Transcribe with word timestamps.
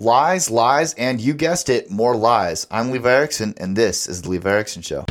Lies, 0.00 0.48
lies, 0.48 0.94
and 0.94 1.20
you 1.20 1.34
guessed 1.34 1.68
it, 1.68 1.90
more 1.90 2.14
lies. 2.14 2.68
I'm 2.70 2.92
Levi 2.92 3.10
Erickson, 3.10 3.52
and 3.56 3.74
this 3.74 4.06
is 4.06 4.22
the 4.22 4.30
Levi 4.30 4.48
Erickson 4.48 4.80
Show. 4.80 5.04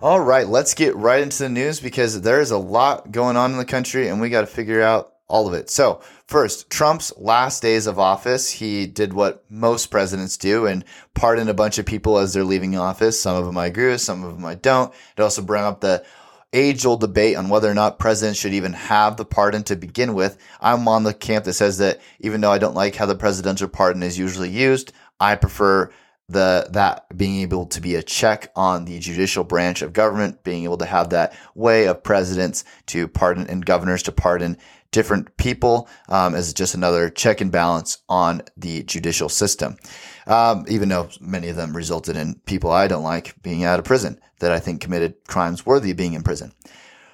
All 0.00 0.20
right, 0.20 0.46
let's 0.48 0.72
get 0.72 0.96
right 0.96 1.20
into 1.20 1.42
the 1.42 1.50
news 1.50 1.78
because 1.78 2.22
there's 2.22 2.52
a 2.52 2.56
lot 2.56 3.12
going 3.12 3.36
on 3.36 3.52
in 3.52 3.58
the 3.58 3.66
country 3.66 4.08
and 4.08 4.18
we 4.18 4.30
got 4.30 4.40
to 4.40 4.46
figure 4.46 4.80
out 4.80 5.15
all 5.28 5.48
of 5.48 5.54
it. 5.54 5.68
So, 5.70 6.00
first, 6.26 6.70
Trump's 6.70 7.12
last 7.16 7.62
days 7.62 7.86
of 7.86 7.98
office, 7.98 8.50
he 8.50 8.86
did 8.86 9.12
what 9.12 9.44
most 9.50 9.86
presidents 9.86 10.36
do 10.36 10.66
and 10.66 10.84
pardoned 11.14 11.50
a 11.50 11.54
bunch 11.54 11.78
of 11.78 11.86
people 11.86 12.18
as 12.18 12.32
they're 12.32 12.44
leaving 12.44 12.76
office. 12.76 13.20
Some 13.20 13.36
of 13.36 13.44
them 13.44 13.58
I 13.58 13.66
agree 13.66 13.88
with, 13.88 14.00
some 14.00 14.22
of 14.22 14.34
them 14.34 14.44
I 14.44 14.54
don't. 14.54 14.92
It 15.16 15.22
also 15.22 15.42
brought 15.42 15.64
up 15.64 15.80
the 15.80 16.04
age 16.52 16.86
old 16.86 17.00
debate 17.00 17.36
on 17.36 17.48
whether 17.48 17.70
or 17.70 17.74
not 17.74 17.98
presidents 17.98 18.38
should 18.38 18.54
even 18.54 18.72
have 18.72 19.16
the 19.16 19.24
pardon 19.24 19.62
to 19.64 19.76
begin 19.76 20.14
with. 20.14 20.38
I'm 20.60 20.86
on 20.88 21.02
the 21.02 21.12
camp 21.12 21.44
that 21.44 21.54
says 21.54 21.78
that 21.78 22.00
even 22.20 22.40
though 22.40 22.52
I 22.52 22.58
don't 22.58 22.74
like 22.74 22.94
how 22.94 23.06
the 23.06 23.14
presidential 23.14 23.68
pardon 23.68 24.02
is 24.02 24.18
usually 24.18 24.48
used, 24.48 24.92
I 25.20 25.34
prefer 25.34 25.90
the 26.28 26.68
that 26.72 27.06
being 27.16 27.40
able 27.40 27.66
to 27.66 27.80
be 27.80 27.94
a 27.94 28.02
check 28.02 28.50
on 28.56 28.84
the 28.84 28.98
judicial 28.98 29.44
branch 29.44 29.82
of 29.82 29.92
government, 29.92 30.42
being 30.42 30.64
able 30.64 30.78
to 30.78 30.86
have 30.86 31.10
that 31.10 31.36
way 31.54 31.86
of 31.86 32.02
presidents 32.02 32.64
to 32.86 33.06
pardon 33.06 33.46
and 33.46 33.64
governors 33.64 34.02
to 34.04 34.12
pardon 34.12 34.56
different 34.90 35.36
people 35.36 35.88
um, 36.08 36.34
as 36.34 36.52
just 36.54 36.74
another 36.74 37.10
check 37.10 37.40
and 37.40 37.52
balance 37.52 37.98
on 38.08 38.42
the 38.56 38.82
judicial 38.84 39.28
system. 39.28 39.76
Um, 40.26 40.64
even 40.68 40.88
though 40.88 41.08
many 41.20 41.48
of 41.48 41.56
them 41.56 41.76
resulted 41.76 42.16
in 42.16 42.40
people 42.46 42.70
I 42.70 42.88
don't 42.88 43.04
like 43.04 43.40
being 43.42 43.64
out 43.64 43.78
of 43.78 43.84
prison 43.84 44.20
that 44.40 44.52
I 44.52 44.58
think 44.58 44.80
committed 44.80 45.14
crimes 45.26 45.64
worthy 45.64 45.92
of 45.92 45.96
being 45.96 46.14
in 46.14 46.22
prison. 46.22 46.52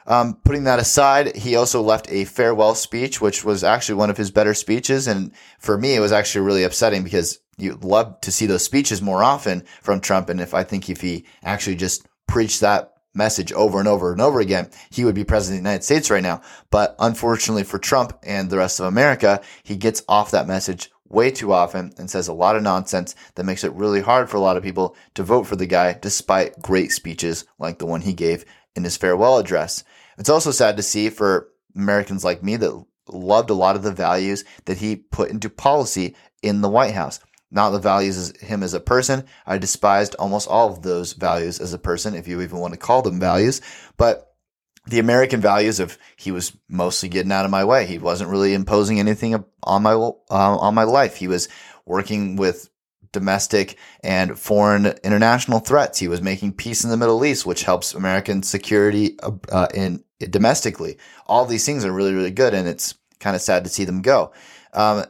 Um, 0.07 0.41
putting 0.45 0.65
that 0.65 0.79
aside, 0.79 1.37
he 1.37 1.55
also 1.55 1.81
left 1.81 2.11
a 2.11 2.25
farewell 2.25 2.75
speech, 2.75 3.21
which 3.21 3.45
was 3.45 3.63
actually 3.63 3.95
one 3.97 4.11
of 4.11 4.17
his 4.17 4.31
better 4.31 4.55
speeches. 4.55 5.07
And 5.07 5.33
for 5.59 5.79
me, 5.79 5.95
it 5.95 6.01
was 6.01 6.13
actually 6.13 6.45
really 6.45 6.65
upsetting 6.65 7.05
because 7.05 7.39
you'd 7.57 7.85
love 7.85 8.21
to 8.23 8.33
see 8.33 8.47
those 8.47 8.65
speeches 8.65 9.01
more 9.01 9.23
often 9.23 9.65
from 9.81 10.01
Trump. 10.01 10.29
And 10.29 10.41
if 10.41 10.55
I 10.55 10.65
think 10.65 10.91
if 10.91 11.01
he 11.01 11.25
actually 11.45 11.77
just 11.77 12.07
preached 12.27 12.61
that 12.61 12.92
message 13.15 13.53
over 13.53 13.79
and 13.79 13.89
over 13.89 14.13
and 14.13 14.21
over 14.21 14.41
again, 14.41 14.71
he 14.91 15.05
would 15.05 15.15
be 15.15 15.25
president 15.25 15.59
of 15.59 15.65
the 15.65 15.69
United 15.69 15.85
States 15.85 16.11
right 16.11 16.23
now. 16.23 16.41
But 16.71 16.95
unfortunately 16.99 17.65
for 17.65 17.79
Trump 17.79 18.19
and 18.23 18.51
the 18.51 18.59
rest 18.59 18.81
of 18.81 18.87
America, 18.87 19.41
he 19.63 19.77
gets 19.77 20.03
off 20.09 20.31
that 20.31 20.47
message 20.47 20.91
way 21.09 21.31
too 21.31 21.53
often 21.53 21.93
and 21.99 22.11
says 22.11 22.27
a 22.27 22.33
lot 22.33 22.57
of 22.57 22.63
nonsense 22.63 23.15
that 23.35 23.45
makes 23.45 23.65
it 23.65 23.73
really 23.75 24.01
hard 24.01 24.31
for 24.31 24.39
a 24.39 24.41
lot 24.41 24.57
of 24.57 24.63
people 24.63 24.97
to 25.15 25.23
vote 25.23 25.47
for 25.47 25.57
the 25.57 25.67
guy 25.67 25.93
despite 26.01 26.61
great 26.63 26.91
speeches 26.91 27.45
like 27.59 27.79
the 27.79 27.87
one 27.87 28.01
he 28.01 28.15
gave 28.15 28.45
in 28.75 28.85
his 28.85 28.97
farewell 28.97 29.39
address. 29.39 29.85
It's 30.17 30.31
also 30.31 30.51
sad 30.51 30.77
to 30.77 30.83
see 30.83 31.11
for 31.11 31.49
Americans 31.77 32.25
like 32.25 32.43
me 32.43 32.57
that 32.57 32.85
loved 33.09 33.51
a 33.51 33.55
lot 33.55 33.77
of 33.77 33.83
the 33.83 33.93
values 33.93 34.45
that 34.65 34.79
he 34.79 34.97
put 34.97 35.31
into 35.31 35.51
policy 35.51 36.17
in 36.43 36.61
the 36.61 36.69
White 36.69 36.95
House 36.95 37.21
not 37.53 37.71
the 37.71 37.79
values 37.79 38.17
as 38.17 38.41
him 38.41 38.63
as 38.63 38.75
a 38.75 38.81
person. 38.81 39.25
I 39.47 39.59
despised 39.59 40.17
almost 40.19 40.49
all 40.49 40.73
of 40.73 40.83
those 40.83 41.13
values 41.13 41.61
as 41.61 41.73
a 41.73 41.79
person, 41.79 42.15
if 42.15 42.27
you 42.27 42.41
even 42.41 42.59
want 42.59 42.75
to 42.75 42.81
call 42.81 43.03
them 43.03 43.21
values. 43.21 43.61
But 43.97 44.35
the 44.87 44.99
American 44.99 45.41
values 45.41 45.79
of 45.79 45.99
he 46.17 46.33
was 46.33 46.57
mostly 46.69 47.09
getting 47.09 47.31
out 47.31 47.45
of 47.45 47.51
my 47.51 47.65
way. 47.65 47.87
He 47.87 47.99
wasn't 47.99 48.31
really 48.31 48.55
imposing 48.55 48.99
anything 48.99 49.45
on 49.63 49.83
my 49.83 49.93
uh, 49.93 50.15
on 50.29 50.75
my 50.75 50.85
life. 50.85 51.17
He 51.17 51.29
was 51.29 51.49
working 51.85 52.37
with 52.37 52.69
domestic 53.13 53.77
and 54.03 54.39
foreign 54.39 54.87
international 55.05 55.61
threats. 55.61 55.99
He 55.99 56.09
was 56.09 56.23
making 56.23 56.55
peace 56.55 56.83
in 56.83 56.91
the 56.91 56.97
Middle 56.97 57.25
East, 57.25 57.45
which 57.45 57.65
helps 57.65 57.95
American 57.95 58.43
security 58.43 59.19
uh, 59.51 59.69
in 59.75 60.03
domestically. 60.19 60.97
All 61.27 61.45
these 61.45 61.67
things 61.67 61.85
are 61.85 61.93
really 61.93 62.15
really 62.15 62.31
good, 62.31 62.55
and 62.55 62.67
it's 62.67 62.95
kind 63.21 63.37
of 63.37 63.43
sad 63.43 63.65
to 63.65 63.71
see 63.71 63.85
them 63.85 64.03
go. 64.03 64.33
Um, 64.73 65.05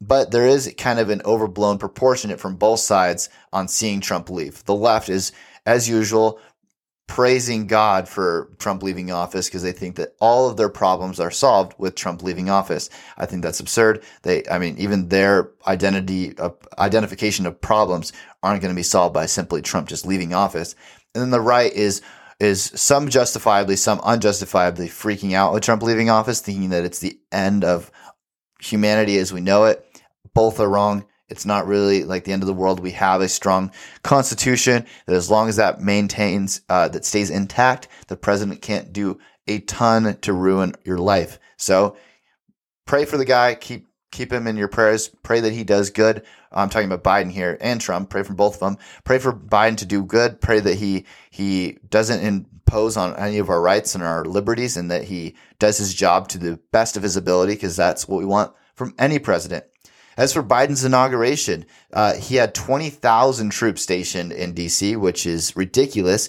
but 0.00 0.30
there 0.30 0.46
is 0.46 0.72
kind 0.76 0.98
of 0.98 1.10
an 1.10 1.22
overblown 1.24 1.78
proportionate 1.78 2.40
from 2.40 2.56
both 2.56 2.80
sides 2.80 3.28
on 3.52 3.68
seeing 3.68 4.00
Trump 4.00 4.30
leave. 4.30 4.64
The 4.64 4.74
left 4.74 5.08
is, 5.08 5.32
as 5.64 5.88
usual, 5.88 6.38
praising 7.06 7.66
God 7.66 8.08
for 8.08 8.50
Trump 8.58 8.82
leaving 8.82 9.12
office 9.12 9.46
because 9.46 9.62
they 9.62 9.72
think 9.72 9.96
that 9.96 10.16
all 10.20 10.48
of 10.50 10.56
their 10.56 10.68
problems 10.68 11.20
are 11.20 11.30
solved 11.30 11.74
with 11.78 11.94
Trump 11.94 12.22
leaving 12.22 12.50
office. 12.50 12.90
I 13.16 13.26
think 13.26 13.42
that's 13.42 13.60
absurd. 13.60 14.02
They, 14.22 14.42
I 14.50 14.58
mean, 14.58 14.76
even 14.78 15.08
their 15.08 15.50
identity, 15.66 16.36
uh, 16.38 16.50
identification 16.78 17.46
of 17.46 17.60
problems 17.60 18.12
aren't 18.42 18.60
going 18.60 18.74
to 18.74 18.78
be 18.78 18.82
solved 18.82 19.14
by 19.14 19.26
simply 19.26 19.62
Trump 19.62 19.88
just 19.88 20.06
leaving 20.06 20.34
office. 20.34 20.74
And 21.14 21.22
then 21.22 21.30
the 21.30 21.40
right 21.40 21.72
is 21.72 22.02
is 22.38 22.64
some 22.74 23.08
justifiably, 23.08 23.76
some 23.76 23.98
unjustifiably 24.00 24.88
freaking 24.88 25.32
out 25.32 25.54
with 25.54 25.62
Trump 25.62 25.82
leaving 25.82 26.10
office, 26.10 26.40
thinking 26.40 26.68
that 26.68 26.84
it's 26.84 26.98
the 26.98 27.18
end 27.32 27.64
of 27.64 27.90
humanity 28.60 29.18
as 29.18 29.32
we 29.32 29.40
know 29.40 29.64
it. 29.64 29.85
Both 30.36 30.60
are 30.60 30.68
wrong. 30.68 31.06
It's 31.28 31.46
not 31.46 31.66
really 31.66 32.04
like 32.04 32.24
the 32.24 32.32
end 32.32 32.42
of 32.42 32.46
the 32.46 32.52
world. 32.52 32.78
We 32.78 32.90
have 32.90 33.22
a 33.22 33.28
strong 33.28 33.72
constitution 34.02 34.84
that, 35.06 35.16
as 35.16 35.30
long 35.30 35.48
as 35.48 35.56
that 35.56 35.80
maintains, 35.80 36.60
uh, 36.68 36.88
that 36.88 37.06
stays 37.06 37.30
intact, 37.30 37.88
the 38.08 38.18
president 38.18 38.60
can't 38.60 38.92
do 38.92 39.18
a 39.48 39.60
ton 39.60 40.18
to 40.20 40.32
ruin 40.34 40.74
your 40.84 40.98
life. 40.98 41.38
So 41.56 41.96
pray 42.84 43.06
for 43.06 43.16
the 43.16 43.24
guy. 43.24 43.54
Keep 43.54 43.88
keep 44.12 44.30
him 44.30 44.46
in 44.46 44.58
your 44.58 44.68
prayers. 44.68 45.08
Pray 45.22 45.40
that 45.40 45.54
he 45.54 45.64
does 45.64 45.88
good. 45.88 46.22
I'm 46.52 46.68
talking 46.68 46.90
about 46.92 47.02
Biden 47.02 47.32
here 47.32 47.56
and 47.60 47.80
Trump. 47.80 48.10
Pray 48.10 48.22
for 48.22 48.34
both 48.34 48.54
of 48.54 48.60
them. 48.60 48.78
Pray 49.04 49.18
for 49.18 49.32
Biden 49.32 49.78
to 49.78 49.86
do 49.86 50.04
good. 50.04 50.42
Pray 50.42 50.60
that 50.60 50.74
he 50.74 51.06
he 51.30 51.78
doesn't 51.88 52.20
impose 52.20 52.98
on 52.98 53.16
any 53.16 53.38
of 53.38 53.48
our 53.48 53.62
rights 53.62 53.94
and 53.94 54.04
our 54.04 54.24
liberties, 54.26 54.76
and 54.76 54.90
that 54.90 55.04
he 55.04 55.34
does 55.58 55.78
his 55.78 55.94
job 55.94 56.28
to 56.28 56.38
the 56.38 56.60
best 56.72 56.96
of 56.98 57.02
his 57.02 57.16
ability, 57.16 57.54
because 57.54 57.74
that's 57.74 58.06
what 58.06 58.18
we 58.18 58.26
want 58.26 58.52
from 58.74 58.94
any 58.98 59.18
president. 59.18 59.64
As 60.16 60.32
for 60.32 60.42
Biden's 60.42 60.84
inauguration, 60.84 61.66
uh, 61.92 62.14
he 62.14 62.36
had 62.36 62.54
20,000 62.54 63.50
troops 63.50 63.82
stationed 63.82 64.32
in 64.32 64.54
DC, 64.54 64.96
which 64.96 65.26
is 65.26 65.56
ridiculous 65.56 66.28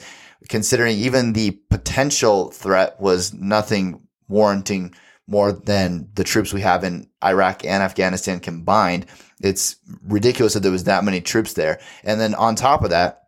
considering 0.50 0.98
even 0.98 1.34
the 1.34 1.52
potential 1.70 2.52
threat 2.52 3.00
was 3.00 3.34
nothing 3.34 4.02
warranting 4.28 4.94
more 5.28 5.52
than 5.52 6.08
the 6.16 6.24
troops 6.24 6.54
we 6.54 6.62
have 6.62 6.84
in 6.84 7.10
Iraq 7.24 7.66
and 7.66 7.84
Afghanistan 7.84 8.40
combined. 8.40 9.06
It's 9.42 9.76
ridiculous 10.04 10.54
that 10.54 10.62
there 10.62 10.72
was 10.72 10.86
that 10.86 11.04
many 11.04 11.22
troops 11.22 11.54
there. 11.54 11.80
And 12.04 12.20
then 12.20 12.34
on 12.34 12.56
top 12.56 12.84
of 12.84 12.92
that, 12.92 13.27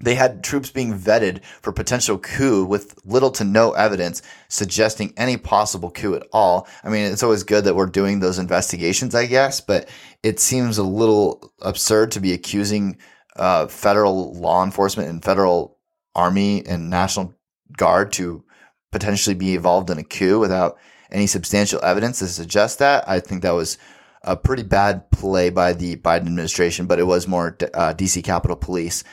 they 0.00 0.14
had 0.14 0.44
troops 0.44 0.70
being 0.70 0.96
vetted 0.96 1.42
for 1.44 1.72
potential 1.72 2.18
coup 2.18 2.64
with 2.64 2.98
little 3.04 3.30
to 3.32 3.44
no 3.44 3.72
evidence 3.72 4.22
suggesting 4.48 5.12
any 5.16 5.36
possible 5.36 5.90
coup 5.90 6.14
at 6.14 6.26
all. 6.32 6.68
I 6.84 6.88
mean, 6.88 7.10
it's 7.10 7.22
always 7.22 7.42
good 7.42 7.64
that 7.64 7.74
we're 7.74 7.86
doing 7.86 8.20
those 8.20 8.38
investigations, 8.38 9.14
I 9.14 9.26
guess, 9.26 9.60
but 9.60 9.88
it 10.22 10.40
seems 10.40 10.78
a 10.78 10.82
little 10.82 11.52
absurd 11.62 12.12
to 12.12 12.20
be 12.20 12.32
accusing 12.32 12.98
uh, 13.36 13.66
federal 13.66 14.34
law 14.34 14.64
enforcement 14.64 15.08
and 15.08 15.24
federal 15.24 15.78
army 16.14 16.64
and 16.66 16.90
national 16.90 17.34
guard 17.76 18.12
to 18.12 18.44
potentially 18.90 19.34
be 19.34 19.54
involved 19.54 19.90
in 19.90 19.98
a 19.98 20.04
coup 20.04 20.40
without 20.40 20.78
any 21.10 21.26
substantial 21.26 21.82
evidence 21.84 22.18
to 22.18 22.26
suggest 22.26 22.78
that. 22.78 23.08
I 23.08 23.20
think 23.20 23.42
that 23.42 23.52
was 23.52 23.78
a 24.22 24.36
pretty 24.36 24.62
bad 24.62 25.10
play 25.10 25.50
by 25.50 25.72
the 25.72 25.96
Biden 25.96 26.26
administration, 26.26 26.86
but 26.86 26.98
it 26.98 27.06
was 27.06 27.28
more 27.28 27.56
uh, 27.74 27.94
DC 27.94 28.24
Capitol 28.24 28.56
Police 28.56 29.04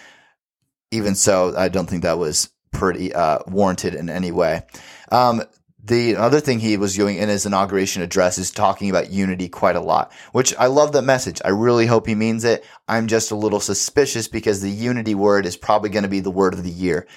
even 0.96 1.16
so, 1.16 1.54
I 1.58 1.70
don't 1.70 1.90
think 1.90 2.04
that 2.04 2.18
was 2.18 2.50
pretty 2.72 3.14
uh, 3.14 3.40
warranted 3.48 3.96
in 3.96 4.10
any 4.10 4.32
way. 4.32 4.64
Um, 5.12 5.44
the 5.84 6.16
other 6.16 6.40
thing 6.40 6.60
he 6.60 6.78
was 6.78 6.96
doing 6.96 7.18
in 7.18 7.30
his 7.30 7.46
inauguration 7.46 8.02
address 8.02 8.40
is 8.40 8.50
talking 8.50 8.90
about 8.90 9.12
unity 9.12 9.48
quite 9.48 9.76
a 9.76 9.82
lot, 9.82 10.12
which 10.32 10.56
I 10.58 10.66
love 10.66 10.94
that 10.94 11.04
message. 11.04 11.42
I 11.46 11.50
really 11.50 11.86
hope 11.86 12.08
he 12.08 12.16
means 12.16 12.44
it. 12.44 12.66
I'm 12.88 13.06
just 13.06 13.30
a 13.30 13.36
little 13.36 13.60
suspicious 13.60 14.28
because 14.28 14.62
the 14.62 14.72
unity 14.72 15.14
word 15.14 15.46
is 15.46 15.56
probably 15.56 15.90
going 15.90 16.04
to 16.04 16.10
be 16.10 16.22
the 16.22 16.32
word 16.32 16.56
of 16.56 16.64
the 16.64 16.72
year. 16.72 17.08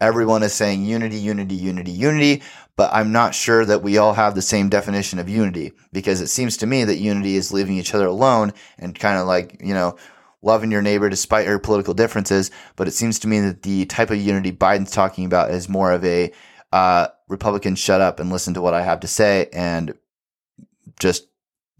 Everyone 0.00 0.42
is 0.42 0.52
saying 0.52 0.84
unity, 0.84 1.16
unity, 1.16 1.54
unity, 1.54 1.90
unity, 1.90 2.42
but 2.76 2.90
I'm 2.92 3.12
not 3.12 3.34
sure 3.34 3.64
that 3.64 3.82
we 3.82 3.98
all 3.98 4.12
have 4.12 4.34
the 4.34 4.42
same 4.42 4.68
definition 4.68 5.18
of 5.18 5.28
unity 5.28 5.72
because 5.92 6.20
it 6.20 6.28
seems 6.28 6.58
to 6.58 6.66
me 6.66 6.84
that 6.84 6.98
unity 6.98 7.34
is 7.34 7.50
leaving 7.50 7.78
each 7.78 7.94
other 7.94 8.06
alone 8.06 8.52
and 8.78 8.96
kind 8.96 9.18
of 9.18 9.26
like, 9.26 9.60
you 9.60 9.74
know, 9.74 9.96
loving 10.42 10.70
your 10.70 10.82
neighbor 10.82 11.08
despite 11.08 11.46
your 11.46 11.58
political 11.58 11.94
differences. 11.94 12.50
But 12.76 12.88
it 12.88 12.92
seems 12.92 13.18
to 13.20 13.28
me 13.28 13.40
that 13.40 13.62
the 13.62 13.86
type 13.86 14.10
of 14.10 14.18
unity 14.18 14.52
Biden's 14.52 14.90
talking 14.90 15.24
about 15.24 15.50
is 15.50 15.68
more 15.68 15.92
of 15.92 16.04
a 16.04 16.32
uh, 16.72 17.08
Republican 17.28 17.74
shut 17.74 18.00
up 18.00 18.20
and 18.20 18.30
listen 18.30 18.54
to 18.54 18.62
what 18.62 18.74
I 18.74 18.82
have 18.82 19.00
to 19.00 19.08
say 19.08 19.48
and 19.52 19.94
just 21.00 21.28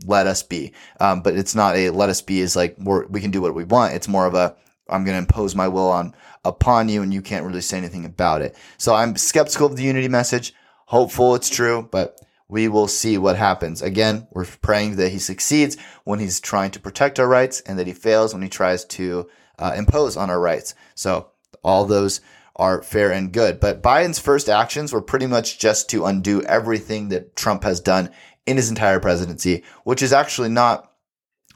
let 0.05 0.27
us 0.27 0.43
be. 0.43 0.73
Um, 1.01 1.23
but 1.23 1.37
it's 1.37 1.55
not 1.55 1.77
a 1.77 1.91
let 1.91 2.09
us 2.09 2.23
be 2.23 2.41
is 2.41 2.55
like 2.57 2.77
we 2.79 3.21
can 3.21 3.31
do 3.31 3.43
what 3.43 3.55
we 3.55 3.65
want. 3.65 3.95
It's 3.95 4.09
more 4.09 4.27
of 4.27 4.35
a 4.35 4.57
I'm 4.89 5.05
going 5.05 5.15
to 5.15 5.19
impose 5.19 5.55
my 5.55 5.69
will 5.69 5.91
on 5.91 6.15
upon 6.45 6.89
you 6.89 7.03
and 7.03 7.13
you 7.13 7.21
can't 7.21 7.45
really 7.45 7.61
say 7.61 7.77
anything 7.77 8.05
about 8.05 8.43
it. 8.43 8.57
So 8.79 8.95
I'm 8.95 9.17
skeptical 9.17 9.67
of 9.67 9.77
the 9.77 9.83
unity 9.83 10.09
message. 10.09 10.55
Hopeful 10.87 11.35
it's 11.35 11.51
true, 11.51 11.87
but 11.91 12.19
we 12.49 12.69
will 12.69 12.89
see 12.89 13.19
what 13.19 13.37
happens. 13.37 13.83
Again, 13.83 14.27
we're 14.33 14.47
praying 14.47 14.97
that 14.97 15.11
he 15.11 15.19
succeeds 15.19 15.77
when 16.05 16.19
he's 16.19 16.41
trying 16.41 16.71
to 16.73 16.81
protect 16.81 17.19
our 17.19 17.29
rights 17.29 17.61
and 17.61 17.79
that 17.79 17.87
he 17.87 17.93
fails 17.93 18.33
when 18.33 18.43
he 18.43 18.49
tries 18.49 18.85
to 18.87 19.29
uh, 19.59 19.75
impose 19.77 20.17
on 20.17 20.31
our 20.31 20.41
rights. 20.41 20.75
So 20.95 21.31
all 21.63 21.85
those 21.85 22.21
are 22.57 22.83
fair 22.83 23.13
and 23.13 23.33
good. 23.33 23.61
But 23.61 23.83
Biden's 23.83 24.19
first 24.19 24.49
actions 24.49 24.93
were 24.93 25.03
pretty 25.03 25.27
much 25.27 25.59
just 25.59 25.89
to 25.91 26.07
undo 26.07 26.43
everything 26.43 27.09
that 27.11 27.37
Trump 27.37 27.63
has 27.65 27.81
done 27.81 28.11
in 28.47 28.57
his 28.57 28.71
entire 28.71 28.99
presidency, 28.99 29.63
which 29.85 30.03
is 30.03 30.13
actually 30.13 30.49
not 30.49 30.91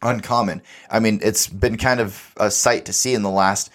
uncommon. 0.03 0.63
I 0.91 1.01
mean, 1.01 1.21
it's 1.23 1.47
been 1.47 1.79
kind 1.79 2.01
of 2.01 2.33
a 2.37 2.51
sight 2.51 2.85
to 2.87 2.93
see 2.93 3.15
in 3.15 3.23
the 3.23 3.31
last 3.31 3.71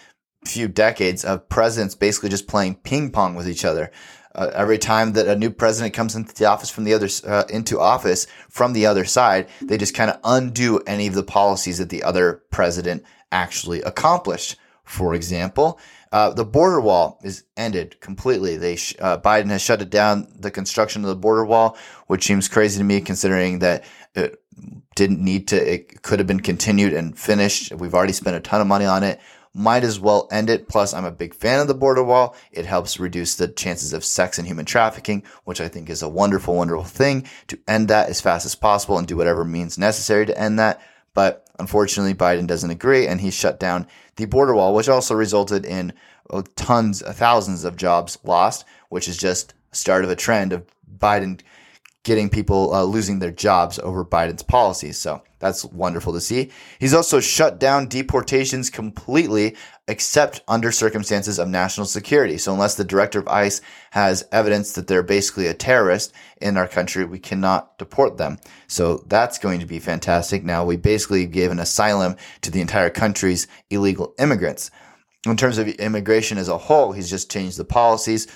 few 0.45 0.67
decades 0.67 1.25
of 1.25 1.49
presidents 1.49 1.95
basically 1.95 2.29
just 2.29 2.47
playing 2.47 2.75
ping 2.75 3.11
pong 3.11 3.35
with 3.35 3.49
each 3.49 3.65
other. 3.65 3.91
Uh, 4.37 4.51
every 4.53 4.77
time 4.77 5.13
that 5.13 5.27
a 5.27 5.35
new 5.35 5.49
president 5.49 5.95
comes 5.95 6.15
into 6.15 6.33
the 6.35 6.45
office 6.45 6.69
from 6.69 6.83
the 6.83 6.93
other 6.93 7.09
uh, 7.25 7.43
into 7.49 7.79
office 7.79 8.27
from 8.49 8.73
the 8.73 8.85
other 8.85 9.03
side, 9.03 9.47
they 9.61 9.77
just 9.77 9.95
kind 9.95 10.11
of 10.11 10.19
undo 10.23 10.79
any 10.85 11.07
of 11.07 11.15
the 11.15 11.23
policies 11.23 11.79
that 11.79 11.89
the 11.89 12.03
other 12.03 12.43
president 12.51 13.03
actually 13.31 13.81
accomplished. 13.81 14.55
For 14.83 15.15
example, 15.15 15.79
uh, 16.11 16.29
the 16.29 16.45
border 16.45 16.79
wall 16.79 17.19
is 17.23 17.43
ended 17.57 17.99
completely. 17.99 18.57
They 18.57 18.75
sh- 18.75 18.95
uh, 18.99 19.17
Biden 19.17 19.49
has 19.49 19.61
shut 19.61 19.81
it 19.81 19.89
down. 19.89 20.27
The 20.39 20.51
construction 20.51 21.03
of 21.03 21.09
the 21.09 21.15
border 21.15 21.43
wall, 21.43 21.75
which 22.05 22.25
seems 22.25 22.47
crazy 22.47 22.77
to 22.77 22.83
me, 22.83 23.01
considering 23.01 23.59
that 23.59 23.83
it 24.15 24.41
didn't 24.95 25.23
need 25.23 25.47
to. 25.49 25.73
It 25.73 26.01
could 26.03 26.19
have 26.19 26.27
been 26.27 26.39
continued 26.39 26.93
and 26.93 27.17
finished. 27.17 27.73
We've 27.73 27.93
already 27.93 28.13
spent 28.13 28.37
a 28.37 28.39
ton 28.39 28.61
of 28.61 28.67
money 28.67 28.85
on 28.85 29.03
it 29.03 29.19
might 29.53 29.83
as 29.83 29.99
well 29.99 30.27
end 30.31 30.49
it. 30.49 30.67
Plus, 30.67 30.93
I'm 30.93 31.05
a 31.05 31.11
big 31.11 31.33
fan 31.33 31.59
of 31.59 31.67
the 31.67 31.73
border 31.73 32.03
wall. 32.03 32.35
It 32.51 32.65
helps 32.65 32.99
reduce 32.99 33.35
the 33.35 33.47
chances 33.47 33.93
of 33.93 34.05
sex 34.05 34.37
and 34.37 34.47
human 34.47 34.65
trafficking, 34.65 35.23
which 35.43 35.61
I 35.61 35.67
think 35.67 35.89
is 35.89 36.01
a 36.01 36.09
wonderful, 36.09 36.55
wonderful 36.55 36.83
thing 36.83 37.27
to 37.47 37.59
end 37.67 37.87
that 37.87 38.09
as 38.09 38.21
fast 38.21 38.45
as 38.45 38.55
possible 38.55 38.97
and 38.97 39.07
do 39.07 39.17
whatever 39.17 39.43
means 39.43 39.77
necessary 39.77 40.25
to 40.25 40.39
end 40.39 40.59
that. 40.59 40.81
But 41.13 41.47
unfortunately, 41.57 42.13
Biden 42.13 42.45
doesn't 42.47 42.69
agree 42.69 43.07
and 43.07 43.19
he 43.19 43.31
shut 43.31 43.59
down 43.59 43.87
the 44.17 44.25
border 44.25 44.53
wall, 44.53 44.75
which 44.75 44.89
also 44.89 45.15
resulted 45.15 45.65
in 45.65 45.93
oh, 46.29 46.41
tons, 46.55 47.01
thousands 47.01 47.63
of 47.63 47.75
jobs 47.75 48.19
lost, 48.23 48.65
which 48.89 49.07
is 49.07 49.17
just 49.17 49.53
start 49.71 50.03
of 50.03 50.11
a 50.11 50.15
trend 50.15 50.53
of 50.53 50.65
Biden 50.97 51.41
getting 52.03 52.29
people 52.29 52.73
uh, 52.73 52.83
losing 52.83 53.19
their 53.19 53.31
jobs 53.31 53.79
over 53.79 54.05
Biden's 54.05 54.43
policies. 54.43 54.97
So 54.97 55.23
that's 55.39 55.65
wonderful 55.65 56.13
to 56.13 56.21
see. 56.21 56.51
He's 56.79 56.93
also 56.93 57.19
shut 57.19 57.59
down 57.59 57.87
deportations 57.87 58.69
completely, 58.69 59.55
except 59.87 60.41
under 60.47 60.71
circumstances 60.71 61.37
of 61.37 61.47
national 61.47 61.85
security. 61.85 62.37
So 62.37 62.53
unless 62.53 62.75
the 62.75 62.83
director 62.83 63.19
of 63.19 63.27
ICE 63.27 63.61
has 63.91 64.27
evidence 64.31 64.73
that 64.73 64.87
they're 64.87 65.03
basically 65.03 65.47
a 65.47 65.53
terrorist 65.53 66.13
in 66.41 66.57
our 66.57 66.67
country, 66.67 67.05
we 67.05 67.19
cannot 67.19 67.77
deport 67.77 68.17
them. 68.17 68.37
So 68.67 69.03
that's 69.07 69.37
going 69.37 69.59
to 69.59 69.65
be 69.65 69.79
fantastic. 69.79 70.43
Now 70.43 70.65
we 70.65 70.75
basically 70.75 71.25
gave 71.27 71.51
an 71.51 71.59
asylum 71.59 72.15
to 72.41 72.51
the 72.51 72.61
entire 72.61 72.89
country's 72.89 73.47
illegal 73.69 74.13
immigrants. 74.17 74.71
In 75.25 75.37
terms 75.37 75.57
of 75.57 75.67
immigration 75.67 76.37
as 76.37 76.47
a 76.47 76.57
whole, 76.57 76.93
he's 76.93 77.09
just 77.09 77.31
changed 77.31 77.57
the 77.57 77.65
policies 77.65 78.27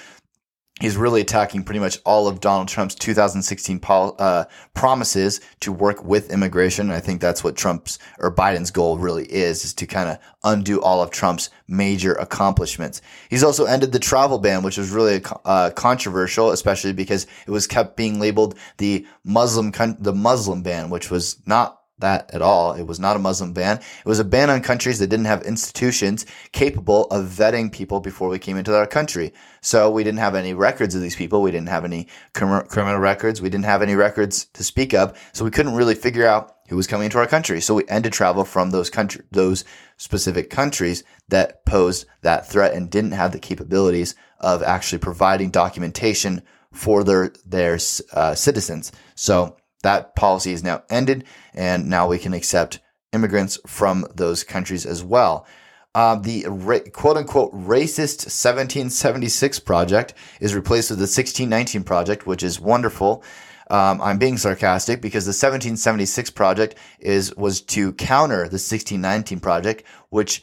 he's 0.82 0.98
really 0.98 1.22
attacking 1.22 1.64
pretty 1.64 1.80
much 1.80 2.00
all 2.06 2.28
of 2.28 2.40
Donald 2.40 2.68
Trump's 2.68 2.96
2016 2.96 3.80
pol- 3.80 4.16
uh, 4.20 4.46
promises 4.74 5.40
to 5.62 5.72
work 5.72 6.04
with 6.04 6.32
immigration. 6.32 6.92
I 6.92 7.00
think 7.00 7.22
that's 7.22 7.44
what 7.44 7.56
Trump's 7.56 8.00
or 8.20 8.34
Biden's 8.34 8.72
goal 8.72 8.98
really 8.98 9.26
is, 9.26 9.64
is 9.64 9.74
to 9.76 9.86
kind 9.86 10.10
of 10.10 10.18
undo 10.44 10.82
all 10.82 11.02
of 11.02 11.12
Trump's 11.12 11.50
major 11.68 12.14
accomplishments. 12.14 13.02
He's 13.30 13.44
also 13.44 13.66
ended 13.66 13.92
the 13.92 14.00
travel 14.00 14.40
ban, 14.40 14.64
which 14.64 14.78
was 14.78 14.90
really 14.92 15.22
uh, 15.46 15.70
controversial, 15.72 16.52
especially 16.52 16.94
because 16.94 17.28
it 17.46 17.52
was 17.52 17.68
kept 17.68 17.96
being 17.96 18.20
labeled 18.20 18.58
the 18.78 19.06
Muslim, 19.24 19.72
con- 19.72 19.98
the 20.00 20.14
Muslim 20.14 20.64
ban, 20.64 20.90
which 20.90 21.12
was 21.12 21.38
not 21.46 21.81
that 22.02 22.34
at 22.34 22.42
all. 22.42 22.74
It 22.74 22.84
was 22.84 23.00
not 23.00 23.16
a 23.16 23.20
Muslim 23.20 23.54
ban. 23.54 23.78
It 23.78 24.06
was 24.06 24.20
a 24.20 24.26
ban 24.26 24.50
on 24.50 24.62
countries 24.62 25.00
that 25.00 25.08
didn't 25.08 25.26
have 25.26 25.44
institutions 25.44 26.26
capable 26.52 27.06
of 27.06 27.26
vetting 27.26 27.72
people 27.72 28.00
before 28.00 28.30
we 28.30 28.40
came 28.40 28.58
into 28.58 28.76
our 28.76 28.88
country. 28.88 29.34
So 29.62 29.90
we 29.90 30.04
didn't 30.04 30.20
have 30.20 30.36
any 30.36 30.54
records 30.54 30.96
of 30.96 31.02
these 31.02 31.16
people. 31.16 31.42
We 31.42 31.52
didn't 31.52 31.70
have 31.70 31.86
any 31.86 32.08
crim- 32.34 32.68
criminal 32.68 33.00
records. 33.00 33.42
We 33.42 33.50
didn't 33.50 33.66
have 33.66 33.82
any 33.82 33.96
records 33.96 34.46
to 34.54 34.64
speak 34.64 34.94
of. 34.94 35.18
So 35.34 35.46
we 35.46 35.52
couldn't 35.52 35.76
really 35.76 35.96
figure 35.96 36.28
out 36.28 36.58
who 36.68 36.76
was 36.78 36.88
coming 36.88 37.06
into 37.06 37.18
our 37.18 37.28
country. 37.28 37.62
So 37.62 37.76
we 37.76 37.84
ended 37.88 38.14
travel 38.14 38.46
from 38.46 38.72
those 38.72 38.90
country, 38.90 39.24
those 39.32 39.66
specific 39.98 40.50
countries 40.50 41.04
that 41.28 41.66
posed 41.66 42.06
that 42.22 42.50
threat 42.50 42.74
and 42.74 42.90
didn't 42.90 43.12
have 43.12 43.32
the 43.32 43.40
capabilities 43.40 44.16
of 44.40 44.64
actually 44.64 45.00
providing 45.00 45.52
documentation 45.52 46.42
for 46.72 47.04
their 47.04 47.34
their 47.46 47.78
uh, 48.14 48.34
citizens. 48.36 48.92
So 49.16 49.58
that 49.84 50.16
policy 50.16 50.54
is 50.54 50.64
now 50.64 50.84
ended, 50.90 51.26
and 51.54 51.88
now 51.90 52.08
we 52.08 52.18
can 52.18 52.34
accept 52.34 52.80
immigrants 53.14 53.60
from 53.68 54.06
those 54.16 54.44
countries 54.44 54.86
as 54.86 55.04
well. 55.04 55.46
Uh, 55.94 56.16
the 56.16 56.46
ra- 56.48 56.80
quote 56.94 57.18
unquote 57.18 57.52
racist 57.54 58.26
1776 58.26 59.60
project 59.60 60.14
is 60.40 60.56
replaced 60.56 60.90
with 60.90 61.00
the 61.00 61.04
1619 61.04 61.84
project, 61.84 62.26
which 62.26 62.44
is 62.44 62.60
wonderful. 62.60 63.24
Um, 63.70 64.02
I'm 64.02 64.18
being 64.18 64.38
sarcastic 64.38 65.02
because 65.02 65.26
the 65.26 65.30
1776 65.30 66.30
project 66.32 66.76
is 67.00 67.36
was 67.36 67.62
to 67.62 67.94
counter 67.94 68.40
the 68.40 68.60
1619 68.60 69.40
project, 69.40 69.84
which 70.10 70.42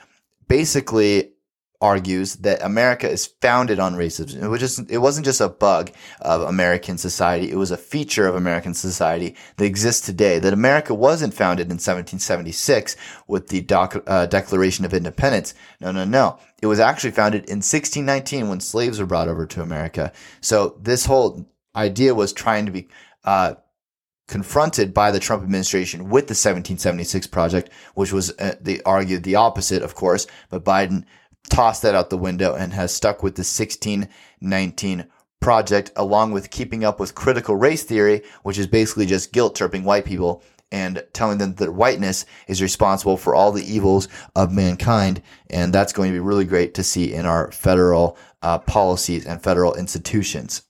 basically 0.48 1.32
argues 1.80 2.36
that 2.36 2.62
America 2.62 3.08
is 3.08 3.26
founded 3.26 3.78
on 3.78 3.94
racism. 3.94 4.42
It 4.42 4.48
was 4.48 4.60
just, 4.60 4.90
it 4.90 4.98
wasn't 4.98 5.26
just 5.26 5.40
a 5.40 5.48
bug 5.48 5.92
of 6.20 6.42
American 6.42 6.98
society. 6.98 7.50
It 7.50 7.56
was 7.56 7.70
a 7.70 7.76
feature 7.76 8.26
of 8.26 8.34
American 8.34 8.74
society 8.74 9.36
that 9.56 9.64
exists 9.64 10.04
today. 10.04 10.38
That 10.38 10.52
America 10.52 10.92
wasn't 10.92 11.34
founded 11.34 11.66
in 11.66 11.76
1776 11.76 12.96
with 13.28 13.48
the 13.48 13.60
doc, 13.60 14.02
uh, 14.06 14.26
Declaration 14.26 14.84
of 14.84 14.94
Independence. 14.94 15.54
No, 15.80 15.92
no, 15.92 16.04
no. 16.04 16.38
It 16.60 16.66
was 16.66 16.80
actually 16.80 17.12
founded 17.12 17.44
in 17.44 17.58
1619 17.58 18.48
when 18.48 18.60
slaves 18.60 18.98
were 18.98 19.06
brought 19.06 19.28
over 19.28 19.46
to 19.46 19.62
America. 19.62 20.12
So 20.40 20.76
this 20.82 21.06
whole 21.06 21.48
idea 21.76 22.14
was 22.14 22.32
trying 22.32 22.66
to 22.66 22.72
be, 22.72 22.88
uh, 23.24 23.54
confronted 24.26 24.92
by 24.92 25.10
the 25.10 25.18
Trump 25.18 25.42
administration 25.42 26.10
with 26.10 26.26
the 26.26 26.32
1776 26.32 27.26
project, 27.28 27.70
which 27.94 28.12
was 28.12 28.30
uh, 28.38 28.54
they 28.60 28.80
argued 28.82 29.22
the 29.22 29.34
opposite, 29.34 29.82
of 29.82 29.94
course, 29.94 30.26
but 30.50 30.64
Biden 30.64 31.04
tossed 31.50 31.82
that 31.82 31.94
out 31.94 32.10
the 32.10 32.18
window 32.18 32.54
and 32.54 32.72
has 32.72 32.94
stuck 32.94 33.22
with 33.22 33.34
the 33.34 33.40
1619 33.40 35.06
project, 35.40 35.92
along 35.96 36.32
with 36.32 36.50
keeping 36.50 36.84
up 36.84 36.98
with 36.98 37.14
critical 37.14 37.56
race 37.56 37.84
theory, 37.84 38.22
which 38.42 38.58
is 38.58 38.66
basically 38.66 39.06
just 39.06 39.32
guilt 39.32 39.56
tripping 39.56 39.84
white 39.84 40.04
people 40.04 40.42
and 40.70 41.02
telling 41.12 41.38
them 41.38 41.54
that 41.54 41.72
whiteness 41.72 42.26
is 42.46 42.60
responsible 42.60 43.16
for 43.16 43.34
all 43.34 43.52
the 43.52 43.64
evils 43.64 44.08
of 44.36 44.52
mankind. 44.52 45.22
And 45.48 45.72
that's 45.72 45.92
going 45.92 46.10
to 46.10 46.14
be 46.14 46.20
really 46.20 46.44
great 46.44 46.74
to 46.74 46.82
see 46.82 47.12
in 47.12 47.24
our 47.24 47.50
federal 47.52 48.18
uh, 48.42 48.58
policies 48.58 49.26
and 49.26 49.42
federal 49.42 49.74
institutions. 49.74 50.62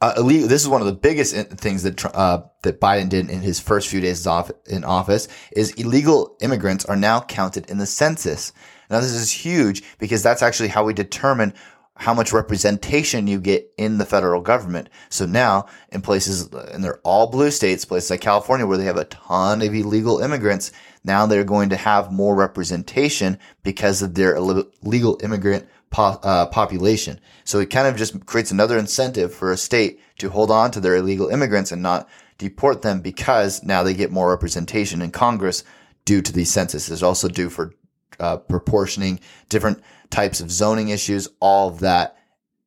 Uh, 0.00 0.22
this 0.22 0.62
is 0.62 0.68
one 0.68 0.80
of 0.80 0.86
the 0.86 0.92
biggest 0.92 1.34
things 1.34 1.82
that 1.82 2.04
uh, 2.14 2.42
that 2.62 2.80
Biden 2.80 3.08
did 3.08 3.30
in 3.30 3.40
his 3.40 3.60
first 3.60 3.88
few 3.88 4.00
days 4.00 4.26
in 4.66 4.84
office. 4.84 5.28
Is 5.52 5.72
illegal 5.72 6.36
immigrants 6.40 6.84
are 6.84 6.96
now 6.96 7.20
counted 7.20 7.70
in 7.70 7.78
the 7.78 7.86
census. 7.86 8.52
Now, 8.90 9.00
this 9.00 9.12
is 9.12 9.30
huge 9.30 9.82
because 9.98 10.22
that's 10.22 10.42
actually 10.42 10.68
how 10.68 10.84
we 10.84 10.94
determine 10.94 11.54
how 11.98 12.14
much 12.14 12.32
representation 12.32 13.26
you 13.26 13.40
get 13.40 13.72
in 13.76 13.98
the 13.98 14.06
federal 14.06 14.40
government. 14.40 14.88
So 15.08 15.26
now 15.26 15.66
in 15.90 16.00
places, 16.00 16.48
and 16.52 16.82
they're 16.82 17.00
all 17.02 17.28
blue 17.28 17.50
states, 17.50 17.84
places 17.84 18.10
like 18.10 18.20
California 18.20 18.66
where 18.66 18.78
they 18.78 18.84
have 18.84 18.96
a 18.96 19.04
ton 19.06 19.62
of 19.62 19.74
illegal 19.74 20.20
immigrants, 20.20 20.70
now 21.02 21.26
they're 21.26 21.42
going 21.42 21.70
to 21.70 21.76
have 21.76 22.12
more 22.12 22.36
representation 22.36 23.38
because 23.64 24.00
of 24.00 24.14
their 24.14 24.36
illegal 24.36 25.18
immigrant 25.24 25.68
po- 25.90 26.20
uh, 26.22 26.46
population. 26.46 27.18
So 27.44 27.58
it 27.58 27.70
kind 27.70 27.88
of 27.88 27.96
just 27.96 28.24
creates 28.26 28.52
another 28.52 28.78
incentive 28.78 29.34
for 29.34 29.50
a 29.50 29.56
state 29.56 30.00
to 30.18 30.30
hold 30.30 30.52
on 30.52 30.70
to 30.72 30.80
their 30.80 30.96
illegal 30.96 31.28
immigrants 31.28 31.72
and 31.72 31.82
not 31.82 32.08
deport 32.38 32.82
them 32.82 33.00
because 33.00 33.64
now 33.64 33.82
they 33.82 33.94
get 33.94 34.12
more 34.12 34.30
representation 34.30 35.02
in 35.02 35.10
Congress 35.10 35.64
due 36.04 36.22
to 36.22 36.32
the 36.32 36.44
census. 36.44 36.86
There's 36.86 37.02
also 37.02 37.28
due 37.28 37.50
for 37.50 37.72
uh, 38.18 38.36
proportioning, 38.38 39.20
different 39.48 39.82
types 40.10 40.40
of 40.40 40.50
zoning 40.50 40.88
issues, 40.88 41.28
all 41.40 41.68
of 41.68 41.80
that 41.80 42.16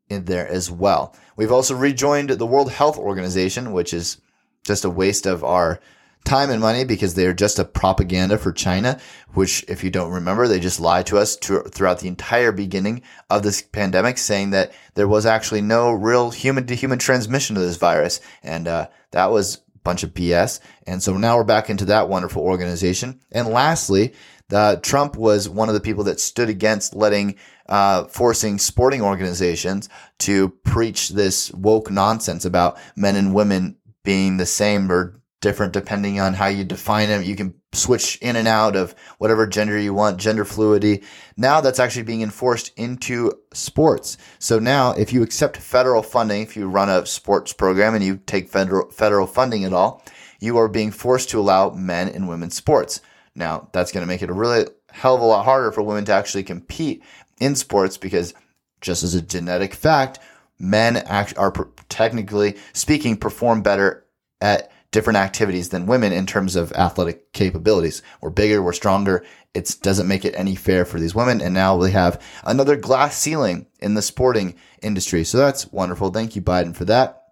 in 0.10 0.26
there 0.26 0.48
as 0.48 0.70
well. 0.70 1.16
We've 1.36 1.52
also 1.52 1.76
rejoined 1.76 2.30
the 2.30 2.46
World 2.46 2.72
Health 2.72 2.98
Organization, 2.98 3.72
which 3.72 3.94
is 3.94 4.18
just 4.64 4.86
a 4.86 4.90
waste 4.90 5.26
of 5.26 5.44
our 5.44 5.80
time 6.24 6.50
and 6.52 6.62
money 6.62 6.84
because 6.84 7.14
they're 7.14 7.34
just 7.34 7.60
a 7.60 7.66
propaganda 7.66 8.38
for 8.38 8.52
China, 8.52 9.00
which, 9.34 9.64
if 9.68 9.84
you 9.84 9.90
don't 9.90 10.12
remember, 10.12 10.48
they 10.48 10.60
just 10.60 10.80
lied 10.80 11.08
to 11.08 11.18
us 11.18 11.36
to, 11.36 11.62
throughout 11.64 12.00
the 12.00 12.08
entire 12.08 12.52
beginning 12.52 13.02
of 13.30 13.44
this 13.44 13.62
pandemic, 13.62 14.18
saying 14.18 14.52
that 14.52 14.72
there 14.94 15.08
was 15.08 15.26
actually 15.26 15.62
no 15.62 15.92
real 15.92 16.30
human 16.30 16.66
to 16.68 16.76
human 16.76 17.00
transmission 17.00 17.58
of 17.58 17.64
this 17.64 17.78
virus. 17.78 18.20
And, 18.44 18.68
uh, 18.68 18.88
that 19.12 19.32
was 19.32 19.56
a 19.56 19.80
bunch 19.84 20.04
of 20.04 20.14
BS. 20.14 20.60
And 20.86 21.02
so 21.02 21.18
now 21.18 21.38
we're 21.38 21.44
back 21.44 21.70
into 21.70 21.86
that 21.86 22.10
wonderful 22.10 22.44
organization. 22.44 23.20
And 23.32 23.48
lastly, 23.48 24.14
uh, 24.52 24.76
Trump 24.78 25.16
was 25.16 25.50
one 25.50 25.70
of 25.70 25.74
the 25.74 25.82
people 25.82 26.04
that 26.06 26.20
stood 26.20 26.50
against 26.50 26.96
letting, 26.96 27.36
uh, 27.68 28.06
forcing 28.06 28.58
sporting 28.58 29.02
organizations 29.02 29.90
to 30.20 30.50
preach 30.64 31.10
this 31.10 31.52
woke 31.54 31.90
nonsense 31.92 32.46
about 32.46 32.78
men 32.96 33.16
and 33.16 33.34
women 33.34 33.78
being 34.04 34.38
the 34.38 34.46
same 34.46 34.92
or 34.92 35.22
different 35.42 35.74
depending 35.74 36.20
on 36.20 36.36
how 36.36 36.48
you 36.48 36.64
define 36.64 37.10
them. 37.10 37.24
You 37.24 37.36
can 37.36 37.56
switch 37.74 38.18
in 38.22 38.36
and 38.36 38.48
out 38.48 38.76
of 38.76 38.94
whatever 39.18 39.48
gender 39.48 39.78
you 39.78 39.94
want, 39.94 40.20
gender 40.20 40.46
fluidity. 40.46 41.04
Now 41.36 41.62
that's 41.62 41.80
actually 41.80 42.04
being 42.04 42.22
enforced 42.22 42.72
into 42.78 43.34
sports. 43.54 44.18
So 44.40 44.60
now 44.60 44.92
if 44.92 45.12
you 45.12 45.24
accept 45.24 45.58
federal 45.58 46.04
funding, 46.04 46.44
if 46.44 46.56
you 46.56 46.70
run 46.70 46.90
a 46.90 47.06
sports 47.06 47.54
program 47.54 47.96
and 47.96 48.04
you 48.04 48.18
take 48.18 48.50
federal, 48.50 48.92
federal 48.92 49.28
funding 49.28 49.66
at 49.66 49.74
all, 49.74 50.04
you 50.40 50.58
are 50.58 50.68
being 50.68 50.92
forced 50.92 51.30
to 51.32 51.40
allow 51.40 51.72
men 51.72 52.08
and 52.10 52.28
women's 52.28 52.56
sports. 52.56 53.02
Now 53.36 53.70
that's 53.72 53.92
going 53.92 54.02
to 54.02 54.08
make 54.08 54.22
it 54.22 54.30
a 54.30 54.34
really 54.34 54.68
hell 54.92 55.16
of 55.16 55.22
a 55.22 55.26
lot 55.26 55.46
harder 55.46 55.72
for 55.72 55.82
women 55.82 56.06
to 56.06 56.14
actually 56.14 56.44
compete 56.44 57.04
in 57.40 57.56
sports 57.56 57.98
because 57.98 58.34
just 58.82 59.04
as 59.04 59.16
a 59.16 59.22
genetic 59.22 59.74
fact, 59.74 60.20
men 60.60 60.98
act, 60.98 61.38
are 61.38 61.54
technically 61.90 62.58
speaking 62.74 63.18
perform 63.18 63.62
better 63.62 64.06
at 64.42 64.72
different 64.92 65.18
activities 65.18 65.70
than 65.70 65.86
women 65.86 66.12
in 66.12 66.26
terms 66.26 66.56
of 66.56 66.72
athletic 66.74 67.32
capabilities. 67.32 68.02
We're 68.20 68.30
bigger, 68.30 68.62
we're 68.62 68.74
stronger. 68.74 69.24
It 69.54 69.78
doesn't 69.82 70.08
make 70.08 70.26
it 70.26 70.36
any 70.36 70.56
fair 70.56 70.86
for 70.86 71.00
these 71.00 71.16
women. 71.16 71.42
And 71.42 71.54
now 71.54 71.78
we 71.78 71.92
have 71.92 72.22
another 72.44 72.76
glass 72.76 73.18
ceiling 73.18 73.68
in 73.80 73.94
the 73.94 74.02
sporting 74.02 74.56
industry. 74.82 75.24
So 75.24 75.38
that's 75.38 75.72
wonderful. 75.72 76.10
Thank 76.10 76.36
you, 76.36 76.42
Biden, 76.42 76.76
for 76.76 76.86
that. 76.86 77.24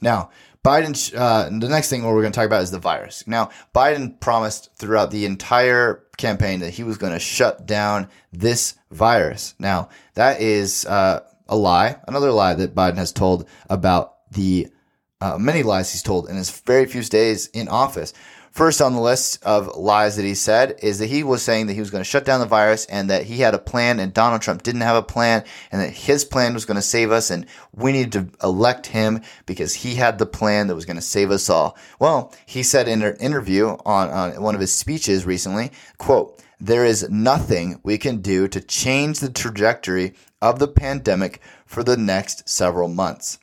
Now, 0.00 0.30
Biden, 0.64 1.14
uh, 1.16 1.44
the 1.44 1.68
next 1.68 1.88
thing 1.88 2.02
we're 2.02 2.20
going 2.20 2.32
to 2.32 2.36
talk 2.36 2.46
about 2.46 2.62
is 2.62 2.70
the 2.70 2.78
virus. 2.78 3.26
Now, 3.26 3.50
Biden 3.74 4.18
promised 4.20 4.74
throughout 4.76 5.10
the 5.10 5.24
entire 5.24 6.04
campaign 6.16 6.60
that 6.60 6.70
he 6.70 6.82
was 6.82 6.98
going 6.98 7.12
to 7.12 7.18
shut 7.18 7.66
down 7.66 8.08
this 8.32 8.74
virus. 8.90 9.54
Now, 9.58 9.88
that 10.14 10.40
is 10.40 10.84
uh, 10.86 11.20
a 11.48 11.56
lie, 11.56 11.98
another 12.06 12.32
lie 12.32 12.54
that 12.54 12.74
Biden 12.74 12.96
has 12.96 13.12
told 13.12 13.48
about 13.70 14.30
the 14.32 14.68
uh, 15.20 15.38
many 15.38 15.62
lies 15.62 15.92
he's 15.92 16.02
told 16.02 16.28
in 16.28 16.36
his 16.36 16.50
very 16.50 16.86
few 16.86 17.02
days 17.02 17.48
in 17.48 17.68
office. 17.68 18.12
First 18.58 18.82
on 18.82 18.92
the 18.92 19.00
list 19.00 19.40
of 19.44 19.76
lies 19.76 20.16
that 20.16 20.24
he 20.24 20.34
said 20.34 20.80
is 20.82 20.98
that 20.98 21.06
he 21.06 21.22
was 21.22 21.44
saying 21.44 21.68
that 21.68 21.74
he 21.74 21.78
was 21.78 21.92
going 21.92 22.02
to 22.02 22.10
shut 22.10 22.24
down 22.24 22.40
the 22.40 22.46
virus 22.46 22.86
and 22.86 23.08
that 23.08 23.22
he 23.22 23.36
had 23.36 23.54
a 23.54 23.58
plan 23.60 24.00
and 24.00 24.12
Donald 24.12 24.42
Trump 24.42 24.64
didn't 24.64 24.80
have 24.80 24.96
a 24.96 25.02
plan 25.02 25.44
and 25.70 25.80
that 25.80 25.90
his 25.90 26.24
plan 26.24 26.54
was 26.54 26.64
going 26.64 26.74
to 26.74 26.82
save 26.82 27.12
us 27.12 27.30
and 27.30 27.46
we 27.72 27.92
needed 27.92 28.10
to 28.14 28.28
elect 28.44 28.86
him 28.86 29.22
because 29.46 29.76
he 29.76 29.94
had 29.94 30.18
the 30.18 30.26
plan 30.26 30.66
that 30.66 30.74
was 30.74 30.86
going 30.86 30.96
to 30.96 31.00
save 31.00 31.30
us 31.30 31.48
all. 31.48 31.78
Well, 32.00 32.34
he 32.46 32.64
said 32.64 32.88
in 32.88 33.00
an 33.02 33.16
interview 33.18 33.76
on, 33.86 34.10
on 34.10 34.42
one 34.42 34.56
of 34.56 34.60
his 34.60 34.72
speeches 34.72 35.24
recently, 35.24 35.70
quote, 35.98 36.42
there 36.58 36.84
is 36.84 37.08
nothing 37.08 37.78
we 37.84 37.96
can 37.96 38.20
do 38.20 38.48
to 38.48 38.60
change 38.60 39.20
the 39.20 39.30
trajectory 39.30 40.14
of 40.42 40.58
the 40.58 40.66
pandemic 40.66 41.40
for 41.64 41.84
the 41.84 41.96
next 41.96 42.48
several 42.48 42.88
months. 42.88 43.38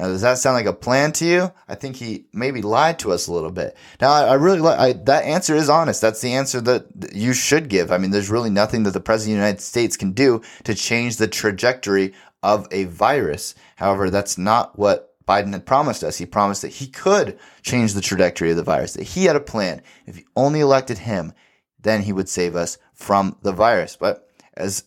Now, 0.00 0.06
does 0.06 0.22
that 0.22 0.38
sound 0.38 0.54
like 0.54 0.64
a 0.64 0.72
plan 0.72 1.12
to 1.12 1.26
you? 1.26 1.52
I 1.68 1.74
think 1.74 1.96
he 1.96 2.24
maybe 2.32 2.62
lied 2.62 2.98
to 3.00 3.12
us 3.12 3.26
a 3.26 3.32
little 3.34 3.50
bit. 3.50 3.76
Now, 4.00 4.10
I, 4.10 4.28
I 4.28 4.34
really 4.34 4.60
like 4.60 5.04
that 5.04 5.24
answer 5.24 5.54
is 5.54 5.68
honest. 5.68 6.00
That's 6.00 6.22
the 6.22 6.32
answer 6.32 6.58
that 6.62 6.86
you 7.12 7.34
should 7.34 7.68
give. 7.68 7.92
I 7.92 7.98
mean, 7.98 8.10
there's 8.10 8.30
really 8.30 8.48
nothing 8.48 8.84
that 8.84 8.92
the 8.92 9.00
president 9.00 9.34
of 9.34 9.40
the 9.40 9.46
United 9.46 9.60
States 9.60 9.98
can 9.98 10.12
do 10.12 10.40
to 10.64 10.74
change 10.74 11.18
the 11.18 11.28
trajectory 11.28 12.14
of 12.42 12.66
a 12.70 12.84
virus. 12.84 13.54
However, 13.76 14.08
that's 14.08 14.38
not 14.38 14.78
what 14.78 15.14
Biden 15.28 15.52
had 15.52 15.66
promised 15.66 16.02
us. 16.02 16.16
He 16.16 16.24
promised 16.24 16.62
that 16.62 16.68
he 16.68 16.86
could 16.86 17.38
change 17.60 17.92
the 17.92 18.00
trajectory 18.00 18.52
of 18.52 18.56
the 18.56 18.62
virus, 18.62 18.94
that 18.94 19.02
he 19.02 19.26
had 19.26 19.36
a 19.36 19.40
plan. 19.40 19.82
If 20.06 20.16
he 20.16 20.24
only 20.34 20.60
elected 20.60 20.96
him, 20.96 21.34
then 21.78 22.00
he 22.00 22.14
would 22.14 22.30
save 22.30 22.56
us 22.56 22.78
from 22.94 23.36
the 23.42 23.52
virus. 23.52 23.96
But 23.96 24.26
as 24.54 24.84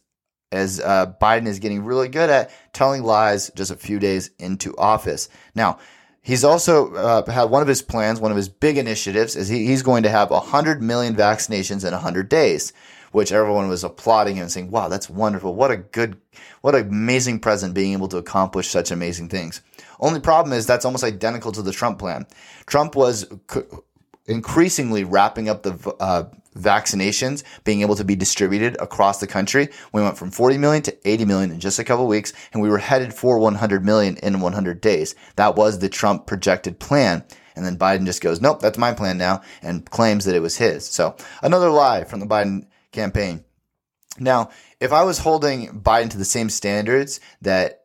as 0.53 0.79
uh, 0.79 1.13
Biden 1.19 1.47
is 1.47 1.59
getting 1.59 1.83
really 1.83 2.07
good 2.07 2.29
at 2.29 2.51
telling 2.71 3.03
lies 3.03 3.51
just 3.55 3.71
a 3.71 3.75
few 3.75 3.99
days 3.99 4.29
into 4.39 4.75
office. 4.77 5.27
Now, 5.55 5.79
he's 6.21 6.43
also 6.43 6.93
uh, 6.93 7.29
had 7.29 7.45
one 7.45 7.61
of 7.61 7.67
his 7.67 7.81
plans, 7.81 8.21
one 8.21 8.31
of 8.31 8.37
his 8.37 8.49
big 8.49 8.77
initiatives, 8.77 9.35
is 9.35 9.49
he, 9.49 9.65
he's 9.65 9.81
going 9.81 10.03
to 10.03 10.09
have 10.09 10.29
100 10.29 10.81
million 10.81 11.15
vaccinations 11.15 11.85
in 11.85 11.91
100 11.91 12.29
days, 12.29 12.71
which 13.11 13.31
everyone 13.31 13.67
was 13.67 13.83
applauding 13.83 14.35
him 14.35 14.43
and 14.43 14.51
saying, 14.51 14.71
wow, 14.71 14.87
that's 14.87 15.09
wonderful. 15.09 15.55
What 15.55 15.71
a 15.71 15.77
good, 15.77 16.17
what 16.61 16.75
an 16.75 16.87
amazing 16.87 17.39
president 17.39 17.73
being 17.73 17.93
able 17.93 18.07
to 18.09 18.17
accomplish 18.17 18.69
such 18.69 18.91
amazing 18.91 19.29
things. 19.29 19.61
Only 19.99 20.19
problem 20.19 20.53
is 20.53 20.67
that's 20.67 20.85
almost 20.85 21.03
identical 21.03 21.51
to 21.51 21.61
the 21.61 21.71
Trump 21.71 21.97
plan. 21.97 22.27
Trump 22.67 22.95
was 22.95 23.25
increasingly 24.27 25.03
wrapping 25.03 25.49
up 25.49 25.63
the 25.63 25.95
uh, 25.99 26.25
vaccinations 26.53 27.43
being 27.63 27.81
able 27.81 27.95
to 27.95 28.03
be 28.03 28.15
distributed 28.15 28.77
across 28.79 29.19
the 29.19 29.27
country. 29.27 29.69
We 29.91 30.01
went 30.01 30.17
from 30.17 30.31
40 30.31 30.57
million 30.57 30.83
to 30.83 31.09
80 31.09 31.25
million 31.25 31.51
in 31.51 31.59
just 31.59 31.79
a 31.79 31.83
couple 31.83 32.07
weeks, 32.07 32.33
and 32.51 32.61
we 32.61 32.69
were 32.69 32.77
headed 32.77 33.13
for 33.13 33.39
100 33.39 33.85
million 33.85 34.17
in 34.17 34.39
100 34.39 34.81
days. 34.81 35.15
That 35.35 35.55
was 35.55 35.79
the 35.79 35.89
Trump 35.89 36.27
projected 36.27 36.79
plan. 36.79 37.23
And 37.55 37.65
then 37.65 37.77
Biden 37.77 38.05
just 38.05 38.21
goes, 38.21 38.41
nope, 38.41 38.59
that's 38.59 38.77
my 38.77 38.93
plan 38.93 39.17
now, 39.17 39.41
and 39.61 39.89
claims 39.89 40.25
that 40.25 40.35
it 40.35 40.41
was 40.41 40.57
his. 40.57 40.87
So 40.87 41.15
another 41.41 41.69
lie 41.69 42.03
from 42.03 42.19
the 42.19 42.25
Biden 42.25 42.67
campaign. 42.91 43.43
Now, 44.19 44.49
if 44.79 44.91
I 44.91 45.03
was 45.03 45.19
holding 45.19 45.81
Biden 45.81 46.09
to 46.11 46.17
the 46.17 46.25
same 46.25 46.49
standards 46.49 47.19
that 47.41 47.82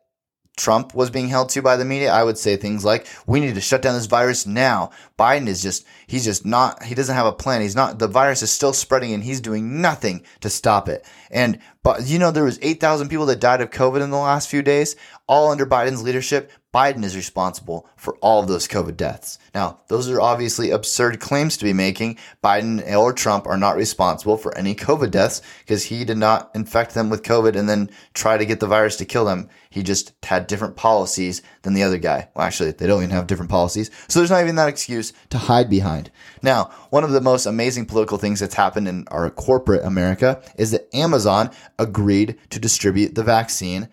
Trump 0.59 0.93
was 0.93 1.09
being 1.09 1.29
held 1.29 1.49
to 1.49 1.61
by 1.61 1.77
the 1.77 1.85
media, 1.85 2.11
I 2.11 2.23
would 2.23 2.37
say 2.37 2.57
things 2.57 2.85
like, 2.85 3.07
we 3.25 3.39
need 3.39 3.55
to 3.55 3.61
shut 3.61 3.81
down 3.81 3.95
this 3.95 4.05
virus 4.05 4.45
now. 4.45 4.91
Biden 5.17 5.47
is 5.47 5.63
just, 5.63 5.85
he's 6.05 6.25
just 6.25 6.45
not, 6.45 6.83
he 6.83 6.93
doesn't 6.93 7.15
have 7.15 7.25
a 7.25 7.31
plan. 7.31 7.61
He's 7.61 7.75
not, 7.75 7.97
the 7.97 8.07
virus 8.07 8.43
is 8.43 8.51
still 8.51 8.73
spreading 8.73 9.13
and 9.13 9.23
he's 9.23 9.41
doing 9.41 9.81
nothing 9.81 10.23
to 10.41 10.49
stop 10.49 10.89
it. 10.89 11.05
And, 11.31 11.59
but 11.81 12.05
you 12.07 12.19
know, 12.19 12.29
there 12.29 12.43
was 12.43 12.59
8,000 12.61 13.07
people 13.07 13.25
that 13.27 13.39
died 13.39 13.61
of 13.61 13.69
COVID 13.71 14.01
in 14.01 14.11
the 14.11 14.17
last 14.17 14.49
few 14.49 14.61
days, 14.61 14.95
all 15.29 15.51
under 15.51 15.65
Biden's 15.65 16.01
leadership. 16.01 16.51
Biden 16.73 17.03
is 17.03 17.15
responsible 17.15 17.87
for 17.95 18.15
all 18.17 18.41
of 18.41 18.47
those 18.47 18.67
COVID 18.67 18.97
deaths. 18.97 19.39
Now, 19.55 19.79
those 19.87 20.09
are 20.09 20.21
obviously 20.21 20.71
absurd 20.71 21.19
claims 21.19 21.55
to 21.57 21.65
be 21.65 21.73
making. 21.73 22.17
Biden 22.43 22.85
or 22.95 23.13
Trump 23.13 23.47
are 23.47 23.57
not 23.57 23.75
responsible 23.75 24.37
for 24.37 24.55
any 24.57 24.75
COVID 24.75 25.11
deaths 25.11 25.41
because 25.59 25.85
he 25.85 26.03
did 26.03 26.17
not 26.17 26.51
infect 26.53 26.93
them 26.93 27.09
with 27.09 27.23
COVID 27.23 27.55
and 27.55 27.69
then 27.69 27.89
try 28.13 28.37
to 28.37 28.45
get 28.45 28.59
the 28.59 28.67
virus 28.67 28.97
to 28.97 29.05
kill 29.05 29.25
them. 29.25 29.49
He 29.69 29.81
just 29.81 30.13
had 30.23 30.47
different 30.47 30.75
policies 30.75 31.41
than 31.61 31.73
the 31.73 31.83
other 31.83 31.97
guy. 31.97 32.29
Well, 32.35 32.45
actually, 32.45 32.71
they 32.71 32.87
don't 32.87 33.03
even 33.03 33.15
have 33.15 33.27
different 33.27 33.51
policies. 33.51 33.89
So 34.07 34.19
there's 34.19 34.31
not 34.31 34.43
even 34.43 34.55
that 34.55 34.69
excuse 34.69 35.13
to 35.29 35.37
hide 35.37 35.69
behind. 35.69 36.11
Now, 36.41 36.71
one 36.89 37.03
of 37.03 37.11
the 37.11 37.21
most 37.21 37.45
amazing 37.45 37.85
political 37.85 38.17
things 38.17 38.39
that's 38.39 38.55
happened 38.55 38.87
in 38.87 39.07
our 39.09 39.29
corporate 39.29 39.85
America 39.85 40.41
is 40.57 40.71
that 40.71 40.93
Amazon 40.93 41.51
agreed 41.77 42.37
to 42.49 42.59
distribute 42.59 43.15
the 43.15 43.23
vaccine 43.23 43.89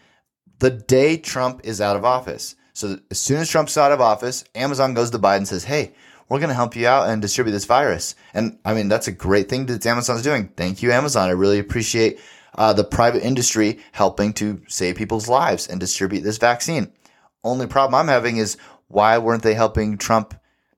the 0.59 0.71
day 0.71 1.17
Trump 1.17 1.61
is 1.65 1.81
out 1.81 1.97
of 1.97 2.05
office. 2.05 2.57
So 2.73 2.99
as 3.11 3.19
soon 3.19 3.39
as 3.39 3.49
Trump's 3.49 3.79
out 3.79 3.93
of 3.93 4.01
office, 4.01 4.45
Amazon 4.55 4.95
goes 4.95 5.11
to 5.11 5.19
Biden 5.19 5.39
and 5.39 5.49
says, 5.49 5.65
Hey, 5.65 5.95
we're 6.29 6.39
going 6.39 6.49
to 6.49 6.55
help 6.55 6.77
you 6.77 6.87
out 6.87 7.09
and 7.09 7.23
distribute 7.23 7.53
this 7.53 7.65
virus. 7.65 8.15
And 8.35 8.59
I 8.65 8.75
mean, 8.75 8.89
that's 8.89 9.09
a 9.09 9.13
great 9.13 9.49
thing 9.49 9.67
that 9.67 9.87
Amazon's 9.87 10.23
doing. 10.23 10.49
Thank 10.57 10.83
you, 10.83 10.93
Amazon. 10.93 11.29
I 11.29 11.33
really 11.33 11.59
appreciate 11.59 12.19
uh, 12.57 12.73
the 12.73 12.85
private 12.85 13.23
industry 13.23 13.79
helping 13.93 14.33
to 14.35 14.61
save 14.67 14.97
people's 14.97 15.29
lives 15.29 15.69
and 15.69 15.79
distribute 15.79 16.23
this 16.23 16.39
vaccine. 16.39 16.93
Only 17.45 17.67
problem 17.67 17.95
I'm 17.95 18.09
having 18.09 18.39
is 18.39 18.57
why 18.89 19.19
weren't 19.19 19.43
they 19.43 19.55
helping 19.55 19.99
Trump 19.99 20.35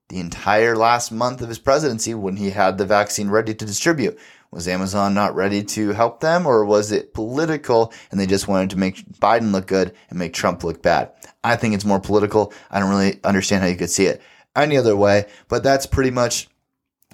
the 0.08 0.20
entire 0.20 0.76
last 0.76 1.12
month 1.12 1.40
of 1.40 1.48
his 1.48 1.58
presidency 1.58 2.14
when 2.14 2.36
he 2.36 2.50
had 2.50 2.78
the 2.78 2.86
vaccine 2.86 3.30
ready 3.30 3.54
to 3.54 3.64
distribute? 3.64 4.18
Was 4.50 4.66
Amazon 4.66 5.12
not 5.12 5.34
ready 5.34 5.62
to 5.62 5.90
help 5.90 6.20
them 6.20 6.46
or 6.46 6.64
was 6.64 6.90
it 6.90 7.12
political 7.12 7.92
and 8.10 8.18
they 8.18 8.26
just 8.26 8.48
wanted 8.48 8.70
to 8.70 8.78
make 8.78 9.04
Biden 9.20 9.52
look 9.52 9.66
good 9.66 9.94
and 10.08 10.18
make 10.18 10.32
Trump 10.32 10.64
look 10.64 10.82
bad? 10.82 11.12
I 11.44 11.56
think 11.56 11.74
it's 11.74 11.84
more 11.84 12.00
political. 12.00 12.52
I 12.70 12.80
don't 12.80 12.88
really 12.88 13.20
understand 13.24 13.62
how 13.62 13.68
you 13.68 13.76
could 13.76 13.90
see 13.90 14.06
it 14.06 14.22
any 14.56 14.76
other 14.76 14.96
way, 14.96 15.26
but 15.48 15.62
that's 15.62 15.86
pretty 15.86 16.10
much 16.10 16.48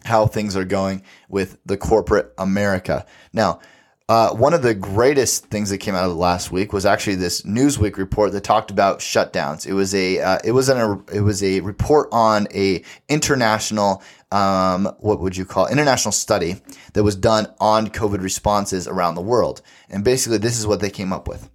how 0.05 0.27
things 0.27 0.55
are 0.57 0.65
going 0.65 1.03
with 1.29 1.59
the 1.65 1.77
corporate 1.77 2.33
America. 2.39 3.05
Now, 3.33 3.61
uh, 4.09 4.35
one 4.35 4.53
of 4.53 4.61
the 4.61 4.75
greatest 4.75 5.47
things 5.47 5.71
that 5.71 5.79
came 5.79 5.95
out 5.95 6.05
of 6.05 6.11
the 6.11 6.17
last 6.17 6.53
week 6.53 6.75
was 6.75 6.85
actually 6.85 7.17
this 7.17 7.41
Newsweek 7.43 7.97
report 7.97 8.33
that 8.33 8.45
talked 8.45 8.71
about 8.71 8.99
shutdowns. 8.99 9.67
It 9.67 9.73
was 9.73 9.95
a 9.95 10.21
uh, 10.21 10.39
it 10.45 10.53
was 10.53 10.69
an 10.69 11.03
it 11.11 11.23
was 11.23 11.43
a 11.43 11.61
report 11.61 12.11
on 12.13 12.47
a 12.55 12.83
international 13.09 14.03
um, 14.31 14.93
what 14.99 15.21
would 15.21 15.39
you 15.39 15.47
call 15.47 15.69
international 15.69 16.13
study 16.13 16.61
that 16.93 17.03
was 17.03 17.17
done 17.17 17.47
on 17.61 17.89
COVID 17.89 18.21
responses 18.21 18.87
around 18.87 19.15
the 19.15 19.23
world. 19.23 19.63
And 19.89 20.05
basically, 20.05 20.39
this 20.39 20.59
is 20.59 20.67
what 20.67 20.81
they 20.81 20.91
came 20.91 21.13
up 21.13 21.27
with: 21.27 21.49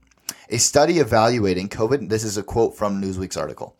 a 0.50 0.58
study 0.58 0.98
evaluating 0.98 1.70
COVID. 1.70 2.10
This 2.10 2.24
is 2.24 2.36
a 2.36 2.44
quote 2.44 2.76
from 2.76 3.00
Newsweek's 3.00 3.38
article. 3.38 3.76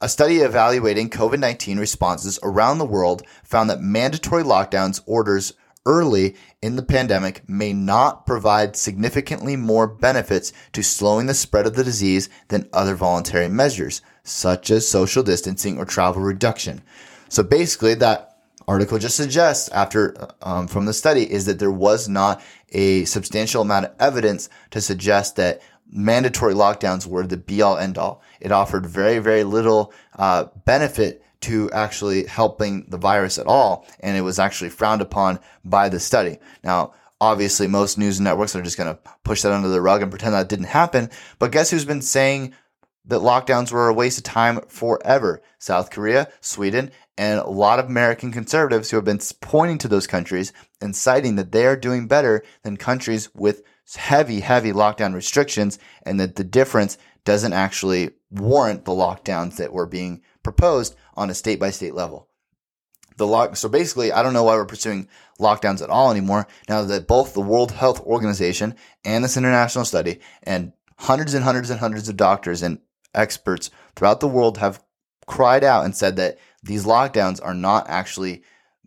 A 0.00 0.08
study 0.08 0.38
evaluating 0.38 1.10
COVID 1.10 1.38
19 1.38 1.78
responses 1.78 2.38
around 2.42 2.78
the 2.78 2.86
world 2.86 3.22
found 3.42 3.68
that 3.68 3.80
mandatory 3.80 4.42
lockdowns 4.42 5.02
orders 5.04 5.52
early 5.86 6.34
in 6.62 6.76
the 6.76 6.82
pandemic 6.82 7.46
may 7.48 7.72
not 7.72 8.26
provide 8.26 8.76
significantly 8.76 9.56
more 9.56 9.86
benefits 9.86 10.52
to 10.72 10.82
slowing 10.82 11.26
the 11.26 11.34
spread 11.34 11.66
of 11.66 11.74
the 11.74 11.84
disease 11.84 12.28
than 12.48 12.68
other 12.72 12.94
voluntary 12.94 13.48
measures, 13.48 14.00
such 14.22 14.70
as 14.70 14.88
social 14.88 15.22
distancing 15.22 15.78
or 15.78 15.84
travel 15.84 16.22
reduction. 16.22 16.82
So 17.28 17.42
basically, 17.42 17.94
that 17.94 18.38
article 18.66 18.98
just 18.98 19.16
suggests, 19.16 19.68
after 19.70 20.28
um, 20.42 20.66
from 20.66 20.86
the 20.86 20.92
study, 20.92 21.30
is 21.30 21.46
that 21.46 21.58
there 21.58 21.70
was 21.70 22.08
not 22.08 22.42
a 22.72 23.04
substantial 23.04 23.62
amount 23.62 23.86
of 23.86 23.92
evidence 24.00 24.48
to 24.70 24.80
suggest 24.80 25.36
that 25.36 25.60
mandatory 25.90 26.54
lockdowns 26.54 27.06
were 27.06 27.26
the 27.26 27.36
be 27.36 27.62
all 27.62 27.76
end 27.76 27.98
all. 27.98 28.22
It 28.40 28.52
offered 28.52 28.86
very, 28.86 29.18
very 29.18 29.44
little 29.44 29.92
uh, 30.18 30.46
benefit 30.64 31.23
to 31.44 31.70
actually 31.72 32.24
helping 32.26 32.86
the 32.88 32.98
virus 32.98 33.38
at 33.38 33.46
all. 33.46 33.86
And 34.00 34.16
it 34.16 34.22
was 34.22 34.38
actually 34.38 34.70
frowned 34.70 35.02
upon 35.02 35.40
by 35.64 35.88
the 35.88 36.00
study. 36.00 36.38
Now, 36.62 36.94
obviously, 37.20 37.66
most 37.66 37.98
news 37.98 38.20
networks 38.20 38.56
are 38.56 38.62
just 38.62 38.78
going 38.78 38.94
to 38.94 39.00
push 39.24 39.42
that 39.42 39.52
under 39.52 39.68
the 39.68 39.80
rug 39.80 40.02
and 40.02 40.10
pretend 40.10 40.34
that 40.34 40.48
didn't 40.48 40.66
happen. 40.66 41.10
But 41.38 41.52
guess 41.52 41.70
who's 41.70 41.84
been 41.84 42.02
saying 42.02 42.54
that 43.06 43.20
lockdowns 43.20 43.70
were 43.70 43.88
a 43.88 43.94
waste 43.94 44.18
of 44.18 44.24
time 44.24 44.60
forever? 44.68 45.42
South 45.58 45.90
Korea, 45.90 46.28
Sweden, 46.40 46.90
and 47.18 47.40
a 47.40 47.48
lot 47.48 47.78
of 47.78 47.86
American 47.86 48.32
conservatives 48.32 48.90
who 48.90 48.96
have 48.96 49.04
been 49.04 49.20
pointing 49.40 49.78
to 49.78 49.88
those 49.88 50.06
countries 50.06 50.52
and 50.80 50.96
citing 50.96 51.36
that 51.36 51.52
they 51.52 51.66
are 51.66 51.76
doing 51.76 52.08
better 52.08 52.42
than 52.62 52.76
countries 52.76 53.28
with 53.34 53.62
heavy, 53.96 54.40
heavy 54.40 54.72
lockdown 54.72 55.14
restrictions 55.14 55.78
and 56.04 56.18
that 56.18 56.36
the 56.36 56.44
difference 56.44 56.96
doesn't 57.24 57.52
actually 57.52 58.10
warrant 58.30 58.84
the 58.84 58.92
lockdowns 58.92 59.56
that 59.56 59.72
were 59.72 59.86
being 59.86 60.22
proposed 60.42 60.96
on 61.14 61.30
a 61.30 61.34
state 61.34 61.60
by 61.60 61.70
state 61.70 61.94
level. 61.94 62.28
The 63.16 63.26
lock, 63.26 63.56
so 63.56 63.68
basically, 63.68 64.10
I 64.10 64.22
don't 64.22 64.32
know 64.32 64.42
why 64.42 64.56
we're 64.56 64.64
pursuing 64.64 65.08
lockdowns 65.38 65.82
at 65.82 65.90
all 65.90 66.10
anymore 66.10 66.48
now 66.68 66.82
that 66.82 67.06
both 67.06 67.34
the 67.34 67.40
World 67.40 67.70
Health 67.70 68.00
Organization 68.00 68.74
and 69.04 69.22
this 69.22 69.36
international 69.36 69.84
study 69.84 70.20
and 70.42 70.72
hundreds 70.98 71.34
and 71.34 71.44
hundreds 71.44 71.70
and 71.70 71.78
hundreds 71.78 72.08
of 72.08 72.16
doctors 72.16 72.62
and 72.62 72.78
experts 73.14 73.70
throughout 73.94 74.20
the 74.20 74.28
world 74.28 74.58
have 74.58 74.82
cried 75.26 75.62
out 75.62 75.84
and 75.84 75.94
said 75.94 76.16
that 76.16 76.38
these 76.62 76.84
lockdowns 76.84 77.40
are 77.42 77.54
not 77.54 77.88
actually 77.88 78.42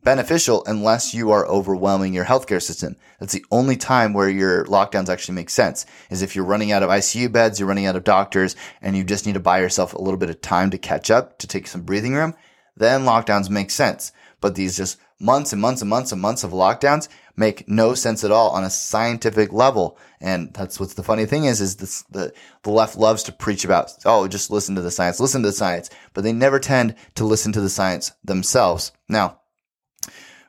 beneficial 0.07 0.63
unless 0.67 1.13
you 1.13 1.31
are 1.31 1.45
overwhelming 1.47 2.13
your 2.13 2.23
healthcare 2.23 2.61
system. 2.61 2.95
That's 3.19 3.33
the 3.33 3.43
only 3.51 3.75
time 3.75 4.13
where 4.13 4.29
your 4.29 4.63
lockdowns 4.63 5.09
actually 5.09 5.35
make 5.35 5.49
sense 5.49 5.85
is 6.09 6.21
if 6.21 6.33
you're 6.33 6.45
running 6.45 6.71
out 6.71 6.81
of 6.81 6.89
ICU 6.89 7.29
beds, 7.29 7.59
you're 7.59 7.67
running 7.67 7.87
out 7.87 7.97
of 7.97 8.05
doctors, 8.05 8.55
and 8.81 8.95
you 8.95 9.03
just 9.03 9.25
need 9.25 9.33
to 9.33 9.41
buy 9.41 9.59
yourself 9.59 9.93
a 9.93 10.01
little 10.01 10.17
bit 10.17 10.29
of 10.29 10.39
time 10.39 10.69
to 10.69 10.77
catch 10.77 11.11
up, 11.11 11.37
to 11.39 11.45
take 11.45 11.67
some 11.67 11.81
breathing 11.81 12.13
room, 12.13 12.33
then 12.77 13.01
lockdowns 13.01 13.49
make 13.49 13.69
sense. 13.69 14.13
But 14.39 14.55
these 14.55 14.77
just 14.77 14.97
months 15.19 15.51
and 15.51 15.61
months 15.61 15.81
and 15.81 15.89
months 15.89 16.13
and 16.13 16.21
months 16.21 16.45
of 16.45 16.51
lockdowns 16.51 17.09
make 17.35 17.67
no 17.67 17.93
sense 17.93 18.23
at 18.23 18.31
all 18.31 18.51
on 18.51 18.63
a 18.63 18.69
scientific 18.69 19.51
level. 19.51 19.97
And 20.21 20.53
that's 20.53 20.79
what's 20.79 20.93
the 20.93 21.03
funny 21.03 21.25
thing 21.25 21.43
is, 21.43 21.59
is 21.59 21.75
this, 21.75 22.03
the, 22.03 22.31
the 22.63 22.71
left 22.71 22.95
loves 22.95 23.23
to 23.23 23.33
preach 23.33 23.65
about, 23.65 23.91
oh, 24.05 24.25
just 24.29 24.51
listen 24.51 24.75
to 24.75 24.81
the 24.81 24.89
science, 24.89 25.19
listen 25.19 25.41
to 25.41 25.49
the 25.49 25.53
science, 25.53 25.89
but 26.13 26.23
they 26.23 26.31
never 26.31 26.59
tend 26.59 26.95
to 27.15 27.25
listen 27.25 27.51
to 27.51 27.59
the 27.59 27.69
science 27.69 28.13
themselves. 28.23 28.93
Now, 29.09 29.39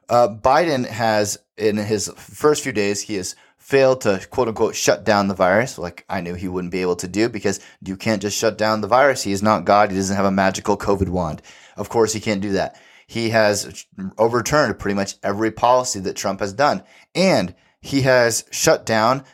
uh, 0.08 0.28
Biden 0.28 0.86
has, 0.86 1.38
in 1.56 1.76
his 1.76 2.08
first 2.16 2.62
few 2.62 2.72
days, 2.72 3.02
he 3.02 3.14
has 3.14 3.36
failed 3.58 4.00
to 4.00 4.26
quote 4.30 4.48
unquote 4.48 4.74
shut 4.74 5.04
down 5.04 5.28
the 5.28 5.34
virus, 5.34 5.78
like 5.78 6.04
I 6.08 6.20
knew 6.20 6.34
he 6.34 6.48
wouldn't 6.48 6.72
be 6.72 6.80
able 6.80 6.96
to 6.96 7.08
do 7.08 7.28
because 7.28 7.60
you 7.84 7.96
can't 7.96 8.22
just 8.22 8.38
shut 8.38 8.56
down 8.56 8.80
the 8.80 8.88
virus. 8.88 9.22
He 9.22 9.32
is 9.32 9.42
not 9.42 9.64
God. 9.64 9.90
He 9.90 9.96
doesn't 9.96 10.16
have 10.16 10.24
a 10.24 10.30
magical 10.30 10.76
COVID 10.76 11.08
wand. 11.08 11.42
Of 11.76 11.88
course, 11.88 12.12
he 12.12 12.20
can't 12.20 12.40
do 12.40 12.52
that. 12.52 12.80
He 13.06 13.30
has 13.30 13.86
overturned 14.16 14.78
pretty 14.78 14.94
much 14.94 15.16
every 15.22 15.50
policy 15.50 16.00
that 16.00 16.16
Trump 16.16 16.40
has 16.40 16.52
done. 16.52 16.82
And 17.14 17.54
he 17.80 18.02
has 18.02 18.44
shut 18.50 18.84
down 18.84 19.24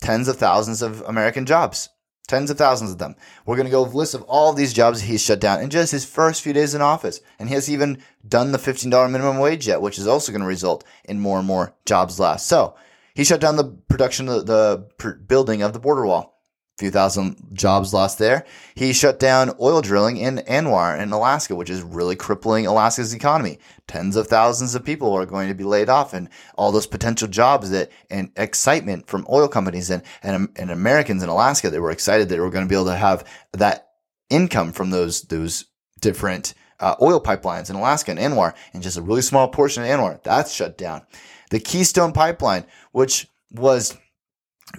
tens 0.00 0.28
of 0.28 0.36
thousands 0.36 0.82
of 0.82 1.02
American 1.02 1.46
jobs 1.46 1.90
tens 2.30 2.50
of 2.50 2.56
thousands 2.56 2.92
of 2.92 2.98
them. 2.98 3.16
We're 3.44 3.56
going 3.56 3.66
to 3.66 3.72
go 3.72 3.82
with 3.82 3.92
list 3.92 4.14
of 4.14 4.22
all 4.22 4.50
of 4.50 4.56
these 4.56 4.72
jobs 4.72 5.00
he's 5.00 5.22
shut 5.22 5.40
down 5.40 5.60
in 5.60 5.68
just 5.68 5.92
his 5.92 6.04
first 6.04 6.42
few 6.42 6.52
days 6.52 6.74
in 6.74 6.80
office. 6.80 7.20
And 7.38 7.48
he 7.48 7.54
hasn't 7.56 7.74
even 7.74 8.02
done 8.26 8.52
the 8.52 8.58
$15 8.58 9.10
minimum 9.10 9.38
wage 9.38 9.66
yet, 9.66 9.82
which 9.82 9.98
is 9.98 10.06
also 10.06 10.30
going 10.30 10.40
to 10.40 10.46
result 10.46 10.84
in 11.04 11.20
more 11.20 11.38
and 11.38 11.46
more 11.46 11.74
jobs 11.84 12.20
lost. 12.20 12.46
So 12.46 12.76
he 13.14 13.24
shut 13.24 13.40
down 13.40 13.56
the 13.56 13.76
production 13.88 14.28
of 14.28 14.46
the 14.46 14.88
building 15.26 15.60
of 15.62 15.72
the 15.72 15.80
border 15.80 16.06
wall 16.06 16.39
few 16.80 16.90
thousand 16.90 17.36
jobs 17.52 17.94
lost 17.94 18.18
there. 18.18 18.44
He 18.74 18.92
shut 18.92 19.20
down 19.20 19.54
oil 19.60 19.82
drilling 19.82 20.16
in 20.16 20.38
ANWR 20.38 20.98
in 21.00 21.12
Alaska, 21.12 21.54
which 21.54 21.70
is 21.70 21.82
really 21.82 22.16
crippling 22.16 22.66
Alaska's 22.66 23.14
economy. 23.14 23.58
Tens 23.86 24.16
of 24.16 24.26
thousands 24.26 24.74
of 24.74 24.84
people 24.84 25.12
are 25.12 25.26
going 25.26 25.48
to 25.48 25.54
be 25.54 25.62
laid 25.62 25.88
off 25.88 26.14
and 26.14 26.28
all 26.56 26.72
those 26.72 26.86
potential 26.86 27.28
jobs 27.28 27.70
that 27.70 27.92
and 28.10 28.32
excitement 28.36 29.06
from 29.06 29.26
oil 29.30 29.46
companies 29.46 29.90
and, 29.90 30.02
and, 30.22 30.48
and 30.56 30.70
Americans 30.70 31.22
in 31.22 31.28
Alaska 31.28 31.70
that 31.70 31.80
were 31.80 31.90
excited 31.90 32.28
that 32.28 32.34
they 32.34 32.40
were 32.40 32.50
going 32.50 32.64
to 32.64 32.68
be 32.68 32.74
able 32.74 32.86
to 32.86 32.96
have 32.96 33.24
that 33.52 33.90
income 34.30 34.72
from 34.72 34.90
those, 34.90 35.22
those 35.22 35.66
different 36.00 36.54
uh, 36.80 36.96
oil 37.02 37.20
pipelines 37.20 37.68
in 37.68 37.76
Alaska 37.76 38.10
and 38.10 38.18
ANWR 38.18 38.54
and 38.72 38.82
just 38.82 38.96
a 38.96 39.02
really 39.02 39.22
small 39.22 39.48
portion 39.48 39.82
of 39.82 39.88
ANWR. 39.90 40.22
That's 40.22 40.52
shut 40.52 40.78
down. 40.78 41.02
The 41.50 41.60
Keystone 41.60 42.12
Pipeline, 42.12 42.64
which 42.92 43.28
was 43.50 43.98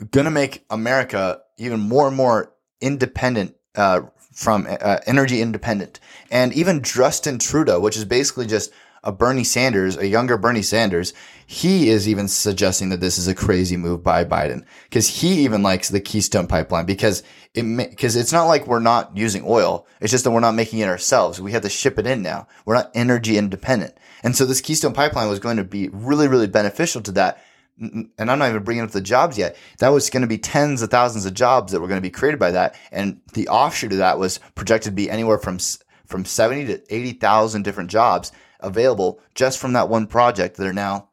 going 0.09 0.25
to 0.25 0.31
make 0.31 0.65
America 0.69 1.41
even 1.61 1.79
more 1.79 2.07
and 2.07 2.15
more 2.15 2.53
independent 2.79 3.55
uh, 3.75 4.01
from 4.31 4.67
uh, 4.69 4.97
energy 5.05 5.41
independent. 5.41 5.99
And 6.29 6.53
even 6.53 6.81
Justin 6.81 7.39
Trudeau, 7.39 7.79
which 7.79 7.97
is 7.97 8.05
basically 8.05 8.47
just 8.47 8.71
a 9.03 9.11
Bernie 9.11 9.43
Sanders, 9.43 9.97
a 9.97 10.07
younger 10.07 10.37
Bernie 10.37 10.61
Sanders, 10.61 11.13
he 11.47 11.89
is 11.89 12.07
even 12.07 12.27
suggesting 12.27 12.89
that 12.89 13.01
this 13.01 13.17
is 13.17 13.27
a 13.27 13.35
crazy 13.35 13.75
move 13.75 14.03
by 14.03 14.23
Biden 14.23 14.63
because 14.83 15.07
he 15.07 15.43
even 15.43 15.63
likes 15.63 15.89
the 15.89 15.99
Keystone 15.99 16.47
pipeline 16.47 16.85
because 16.85 17.23
it 17.53 17.63
because 17.63 18.15
it's 18.15 18.31
not 18.31 18.45
like 18.45 18.67
we're 18.67 18.79
not 18.79 19.17
using 19.17 19.43
oil. 19.45 19.87
It's 19.99 20.11
just 20.11 20.23
that 20.23 20.31
we're 20.31 20.39
not 20.39 20.55
making 20.55 20.79
it 20.79 20.87
ourselves. 20.87 21.41
We 21.41 21.51
have 21.53 21.63
to 21.63 21.69
ship 21.69 21.97
it 21.97 22.07
in 22.07 22.21
now. 22.21 22.47
We're 22.65 22.75
not 22.75 22.91
energy 22.93 23.37
independent. 23.37 23.95
And 24.23 24.35
so 24.35 24.45
this 24.45 24.61
Keystone 24.61 24.93
pipeline 24.93 25.29
was 25.29 25.39
going 25.39 25.57
to 25.57 25.63
be 25.63 25.89
really, 25.89 26.27
really 26.27 26.47
beneficial 26.47 27.01
to 27.01 27.11
that 27.13 27.43
and 27.81 28.31
I'm 28.31 28.39
not 28.39 28.49
even 28.49 28.63
bringing 28.63 28.83
up 28.83 28.91
the 28.91 29.01
jobs 29.01 29.37
yet. 29.37 29.57
That 29.79 29.89
was 29.89 30.09
going 30.09 30.21
to 30.21 30.27
be 30.27 30.37
tens 30.37 30.81
of 30.81 30.89
thousands 30.89 31.25
of 31.25 31.33
jobs 31.33 31.71
that 31.71 31.81
were 31.81 31.87
going 31.87 31.97
to 31.97 32.07
be 32.07 32.11
created 32.11 32.39
by 32.39 32.51
that, 32.51 32.75
and 32.91 33.19
the 33.33 33.47
offshoot 33.47 33.91
of 33.91 33.97
that 33.97 34.19
was 34.19 34.39
projected 34.55 34.91
to 34.91 34.95
be 34.95 35.09
anywhere 35.09 35.37
from 35.37 35.57
from 36.05 36.25
70 36.25 36.65
to 36.65 36.93
80,000 36.93 37.63
different 37.63 37.89
jobs 37.89 38.31
available 38.59 39.21
just 39.33 39.57
from 39.57 39.73
that 39.73 39.89
one 39.89 40.07
project 40.07 40.57
that 40.57 40.67
are 40.67 40.73
now 40.73 41.09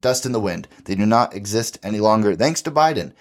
dust 0.00 0.26
in 0.26 0.32
the 0.32 0.40
wind. 0.40 0.68
They 0.84 0.94
do 0.94 1.06
not 1.06 1.34
exist 1.34 1.78
any 1.82 1.98
longer 1.98 2.36
thanks 2.36 2.62
to 2.62 2.70
Biden. 2.70 3.12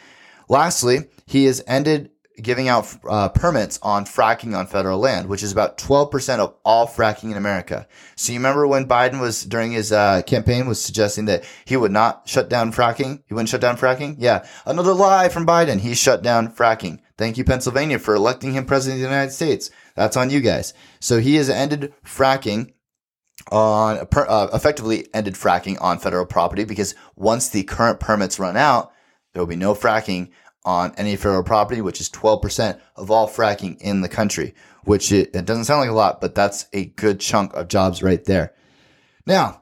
Lastly, 0.49 1.09
he 1.25 1.45
has 1.45 1.63
ended 1.67 2.11
giving 2.41 2.67
out 2.67 2.95
uh, 3.09 3.29
permits 3.29 3.79
on 3.81 4.05
fracking 4.05 4.57
on 4.57 4.67
federal 4.67 4.99
land, 4.99 5.27
which 5.27 5.43
is 5.43 5.51
about 5.51 5.77
12% 5.77 6.39
of 6.39 6.55
all 6.63 6.87
fracking 6.87 7.31
in 7.31 7.37
America. 7.37 7.87
So 8.15 8.31
you 8.31 8.39
remember 8.39 8.67
when 8.67 8.87
Biden 8.87 9.19
was 9.19 9.43
during 9.43 9.71
his 9.71 9.91
uh, 9.91 10.21
campaign 10.21 10.67
was 10.67 10.81
suggesting 10.81 11.25
that 11.25 11.43
he 11.65 11.77
would 11.77 11.91
not 11.91 12.27
shut 12.27 12.49
down 12.49 12.71
fracking? 12.71 13.23
He 13.27 13.33
wouldn't 13.33 13.49
shut 13.49 13.61
down 13.61 13.77
fracking? 13.77 14.15
Yeah. 14.19 14.45
Another 14.65 14.93
lie 14.93 15.29
from 15.29 15.47
Biden. 15.47 15.79
He 15.79 15.95
shut 15.95 16.21
down 16.21 16.53
fracking. 16.53 16.99
Thank 17.17 17.37
you, 17.37 17.43
Pennsylvania, 17.43 17.97
for 17.97 18.13
electing 18.13 18.53
him 18.53 18.65
president 18.65 18.97
of 18.97 19.01
the 19.01 19.15
United 19.15 19.31
States. 19.31 19.71
That's 19.95 20.17
on 20.17 20.29
you 20.29 20.39
guys. 20.39 20.73
So 20.99 21.19
he 21.19 21.35
has 21.35 21.49
ended 21.49 21.93
fracking 22.05 22.73
on 23.51 24.07
uh, 24.15 24.47
effectively 24.53 25.07
ended 25.13 25.35
fracking 25.35 25.77
on 25.81 25.99
federal 25.99 26.25
property 26.25 26.63
because 26.63 26.95
once 27.15 27.49
the 27.49 27.63
current 27.63 27.99
permits 27.99 28.39
run 28.39 28.57
out, 28.57 28.91
there 29.33 29.41
will 29.41 29.47
be 29.47 29.55
no 29.55 29.73
fracking 29.73 30.29
on 30.67 30.93
any 30.97 31.15
federal 31.15 31.43
property, 31.43 31.79
which 31.79 32.01
is 32.01 32.09
12% 32.09 32.77
of 32.97 33.09
all 33.09 33.29
fracking 33.29 33.77
in 33.79 34.01
the 34.01 34.09
country, 34.09 34.53
which 34.83 35.13
it, 35.13 35.33
it, 35.33 35.45
doesn't 35.45 35.63
sound 35.63 35.79
like 35.79 35.89
a 35.89 35.93
lot, 35.93 36.19
but 36.19 36.35
that's 36.35 36.65
a 36.73 36.85
good 36.85 37.21
chunk 37.21 37.53
of 37.53 37.69
jobs 37.69 38.03
right 38.03 38.25
there. 38.25 38.53
Now, 39.25 39.61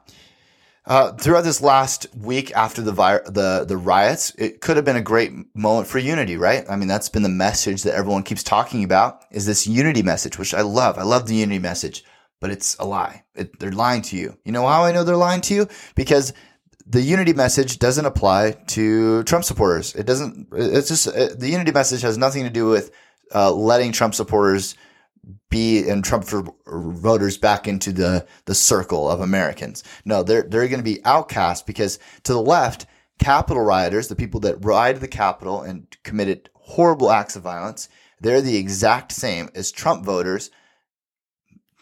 uh, 0.84 1.12
throughout 1.12 1.44
this 1.44 1.62
last 1.62 2.08
week 2.16 2.50
after 2.56 2.82
the, 2.82 2.90
vi- 2.90 3.20
the 3.24 3.64
the 3.66 3.76
riots, 3.76 4.34
it 4.36 4.60
could 4.60 4.74
have 4.74 4.84
been 4.84 4.96
a 4.96 5.00
great 5.00 5.32
moment 5.54 5.86
for 5.86 5.98
unity, 6.00 6.36
right? 6.36 6.64
I 6.68 6.74
mean, 6.74 6.88
that's 6.88 7.08
been 7.08 7.22
the 7.22 7.28
message 7.28 7.84
that 7.84 7.94
everyone 7.94 8.24
keeps 8.24 8.42
talking 8.42 8.82
about 8.82 9.24
is 9.30 9.46
this 9.46 9.66
unity 9.66 10.02
message, 10.02 10.38
which 10.38 10.54
I 10.54 10.62
love. 10.62 10.98
I 10.98 11.02
love 11.02 11.28
the 11.28 11.36
unity 11.36 11.60
message, 11.60 12.04
but 12.40 12.50
it's 12.50 12.76
a 12.80 12.84
lie. 12.84 13.24
It, 13.36 13.60
they're 13.60 13.70
lying 13.70 14.02
to 14.02 14.16
you. 14.16 14.38
You 14.44 14.50
know 14.50 14.66
how 14.66 14.84
I 14.84 14.92
know 14.92 15.04
they're 15.04 15.16
lying 15.16 15.40
to 15.42 15.54
you? 15.54 15.68
Because 15.94 16.32
the 16.86 17.02
unity 17.02 17.32
message 17.32 17.78
doesn't 17.78 18.06
apply 18.06 18.52
to 18.68 19.24
Trump 19.24 19.44
supporters. 19.44 19.94
It 19.94 20.06
doesn't. 20.06 20.48
It's 20.52 20.88
just 20.88 21.08
it, 21.08 21.40
the 21.40 21.50
unity 21.50 21.72
message 21.72 22.02
has 22.02 22.16
nothing 22.16 22.44
to 22.44 22.50
do 22.50 22.68
with 22.68 22.92
uh, 23.34 23.52
letting 23.52 23.92
Trump 23.92 24.14
supporters 24.14 24.76
be 25.50 25.88
and 25.88 26.04
Trump 26.04 26.24
voters 26.66 27.38
back 27.38 27.66
into 27.66 27.92
the 27.92 28.26
the 28.44 28.54
circle 28.54 29.10
of 29.10 29.20
Americans. 29.20 29.82
No, 30.04 30.22
they're 30.22 30.42
they're 30.42 30.68
going 30.68 30.78
to 30.78 30.84
be 30.84 31.04
outcast 31.04 31.66
because 31.66 31.98
to 32.22 32.32
the 32.32 32.42
left, 32.42 32.86
Capitol 33.18 33.62
rioters, 33.62 34.06
the 34.06 34.16
people 34.16 34.40
that 34.40 34.64
ride 34.64 35.00
the 35.00 35.08
Capitol 35.08 35.62
and 35.62 35.88
committed 36.04 36.50
horrible 36.54 37.10
acts 37.10 37.34
of 37.34 37.42
violence, 37.42 37.88
they're 38.20 38.40
the 38.40 38.56
exact 38.56 39.10
same 39.10 39.48
as 39.54 39.72
Trump 39.72 40.04
voters 40.04 40.50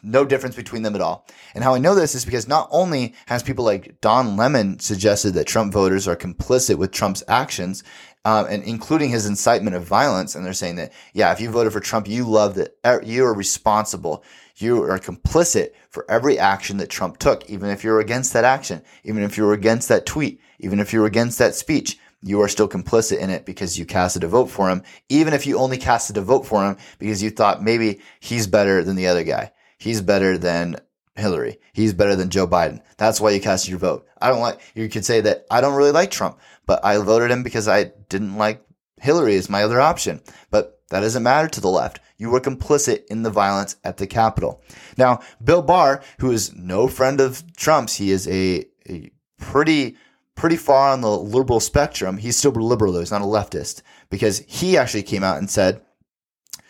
no 0.04 0.24
difference 0.24 0.54
between 0.54 0.82
them 0.82 0.94
at 0.94 1.00
all. 1.00 1.26
And 1.54 1.64
how 1.64 1.74
I 1.74 1.78
know 1.78 1.94
this 1.94 2.14
is 2.14 2.24
because 2.24 2.46
not 2.46 2.68
only 2.70 3.14
has 3.26 3.42
people 3.42 3.64
like 3.64 4.00
Don 4.00 4.36
Lemon 4.36 4.78
suggested 4.78 5.32
that 5.34 5.46
Trump 5.46 5.72
voters 5.72 6.06
are 6.06 6.16
complicit 6.16 6.76
with 6.76 6.92
Trump's 6.92 7.24
actions, 7.26 7.82
um, 8.26 8.46
and 8.48 8.62
including 8.62 9.10
his 9.10 9.26
incitement 9.26 9.76
of 9.76 9.84
violence, 9.84 10.34
and 10.34 10.44
they're 10.44 10.52
saying 10.52 10.76
that 10.76 10.92
yeah, 11.12 11.32
if 11.32 11.40
you 11.40 11.50
voted 11.50 11.72
for 11.72 11.80
Trump, 11.80 12.08
you 12.08 12.24
love 12.24 12.54
that 12.54 12.76
er, 12.86 13.02
you 13.04 13.24
are 13.24 13.34
responsible, 13.34 14.24
you 14.56 14.82
are 14.82 14.98
complicit 14.98 15.72
for 15.90 16.08
every 16.10 16.38
action 16.38 16.76
that 16.78 16.88
Trump 16.88 17.18
took, 17.18 17.48
even 17.50 17.70
if 17.70 17.84
you're 17.84 18.00
against 18.00 18.32
that 18.32 18.44
action, 18.44 18.82
even 19.02 19.22
if 19.22 19.36
you're 19.36 19.52
against 19.52 19.88
that 19.88 20.06
tweet, 20.06 20.40
even 20.58 20.80
if 20.80 20.92
you're 20.92 21.06
against 21.06 21.38
that 21.38 21.54
speech 21.54 21.98
you 22.26 22.40
are 22.40 22.48
still 22.48 22.66
complicit 22.66 23.18
in 23.18 23.28
it 23.28 23.44
because 23.44 23.78
you 23.78 23.84
casted 23.84 24.24
a 24.24 24.28
vote 24.28 24.46
for 24.46 24.70
him, 24.70 24.82
even 25.10 25.34
if 25.34 25.46
you 25.46 25.58
only 25.58 25.76
casted 25.76 26.16
a 26.16 26.22
vote 26.22 26.46
for 26.46 26.64
him 26.64 26.74
because 26.98 27.22
you 27.22 27.28
thought 27.28 27.62
maybe 27.62 28.00
he's 28.18 28.46
better 28.46 28.82
than 28.82 28.96
the 28.96 29.06
other 29.06 29.22
guy 29.22 29.52
he's 29.84 30.00
better 30.00 30.38
than 30.38 30.76
Hillary. 31.14 31.58
He's 31.74 31.92
better 31.92 32.16
than 32.16 32.30
Joe 32.30 32.46
Biden. 32.46 32.80
That's 32.96 33.20
why 33.20 33.30
you 33.30 33.40
cast 33.40 33.68
your 33.68 33.78
vote. 33.78 34.06
I 34.20 34.30
don't 34.30 34.40
like, 34.40 34.60
you 34.74 34.88
could 34.88 35.04
say 35.04 35.20
that 35.20 35.46
I 35.50 35.60
don't 35.60 35.76
really 35.76 35.92
like 35.92 36.10
Trump, 36.10 36.38
but 36.66 36.84
I 36.84 36.96
voted 36.96 37.30
him 37.30 37.42
because 37.42 37.68
I 37.68 37.92
didn't 38.08 38.36
like 38.36 38.64
Hillary 39.00 39.36
as 39.36 39.50
my 39.50 39.62
other 39.62 39.80
option. 39.80 40.22
But 40.50 40.80
that 40.88 41.00
doesn't 41.00 41.22
matter 41.22 41.48
to 41.48 41.60
the 41.60 41.68
left. 41.68 42.00
You 42.16 42.30
were 42.30 42.40
complicit 42.40 43.04
in 43.06 43.22
the 43.22 43.30
violence 43.30 43.76
at 43.84 43.98
the 43.98 44.06
Capitol. 44.06 44.62
Now, 44.96 45.20
Bill 45.42 45.62
Maher, 45.62 46.02
who 46.18 46.30
is 46.30 46.54
no 46.54 46.88
friend 46.88 47.20
of 47.20 47.42
Trump's, 47.54 47.96
he 47.96 48.10
is 48.10 48.26
a, 48.26 48.64
a 48.88 49.10
pretty, 49.38 49.96
pretty 50.34 50.56
far 50.56 50.92
on 50.92 51.02
the 51.02 51.10
liberal 51.10 51.60
spectrum. 51.60 52.16
He's 52.16 52.36
still 52.36 52.52
liberal 52.52 52.92
though. 52.92 53.00
He's 53.00 53.12
not 53.12 53.22
a 53.22 53.26
leftist 53.26 53.82
because 54.08 54.38
he 54.46 54.78
actually 54.78 55.02
came 55.02 55.22
out 55.22 55.38
and 55.38 55.50
said, 55.50 55.82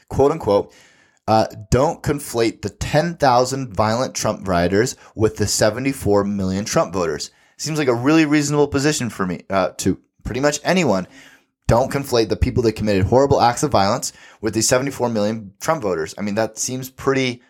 quote 0.08 0.32
unquote, 0.32 0.74
uh, 1.26 1.46
don't 1.70 2.02
conflate 2.02 2.62
the 2.62 2.70
10,000 2.70 3.74
violent 3.74 4.14
Trump 4.14 4.46
rioters 4.46 4.96
with 5.14 5.36
the 5.36 5.46
74 5.46 6.24
million 6.24 6.64
Trump 6.64 6.92
voters. 6.92 7.30
Seems 7.56 7.78
like 7.78 7.88
a 7.88 7.94
really 7.94 8.26
reasonable 8.26 8.68
position 8.68 9.08
for 9.08 9.26
me 9.26 9.42
uh, 9.48 9.70
to 9.78 10.00
pretty 10.24 10.40
much 10.40 10.60
anyone. 10.64 11.06
Don't 11.66 11.90
conflate 11.90 12.28
the 12.28 12.36
people 12.36 12.62
that 12.64 12.72
committed 12.72 13.06
horrible 13.06 13.40
acts 13.40 13.62
of 13.62 13.70
violence 13.70 14.12
with 14.42 14.52
the 14.52 14.60
74 14.60 15.08
million 15.08 15.54
Trump 15.60 15.82
voters. 15.82 16.14
I 16.18 16.22
mean, 16.22 16.34
that 16.34 16.58
seems 16.58 16.90
pretty 16.90 17.42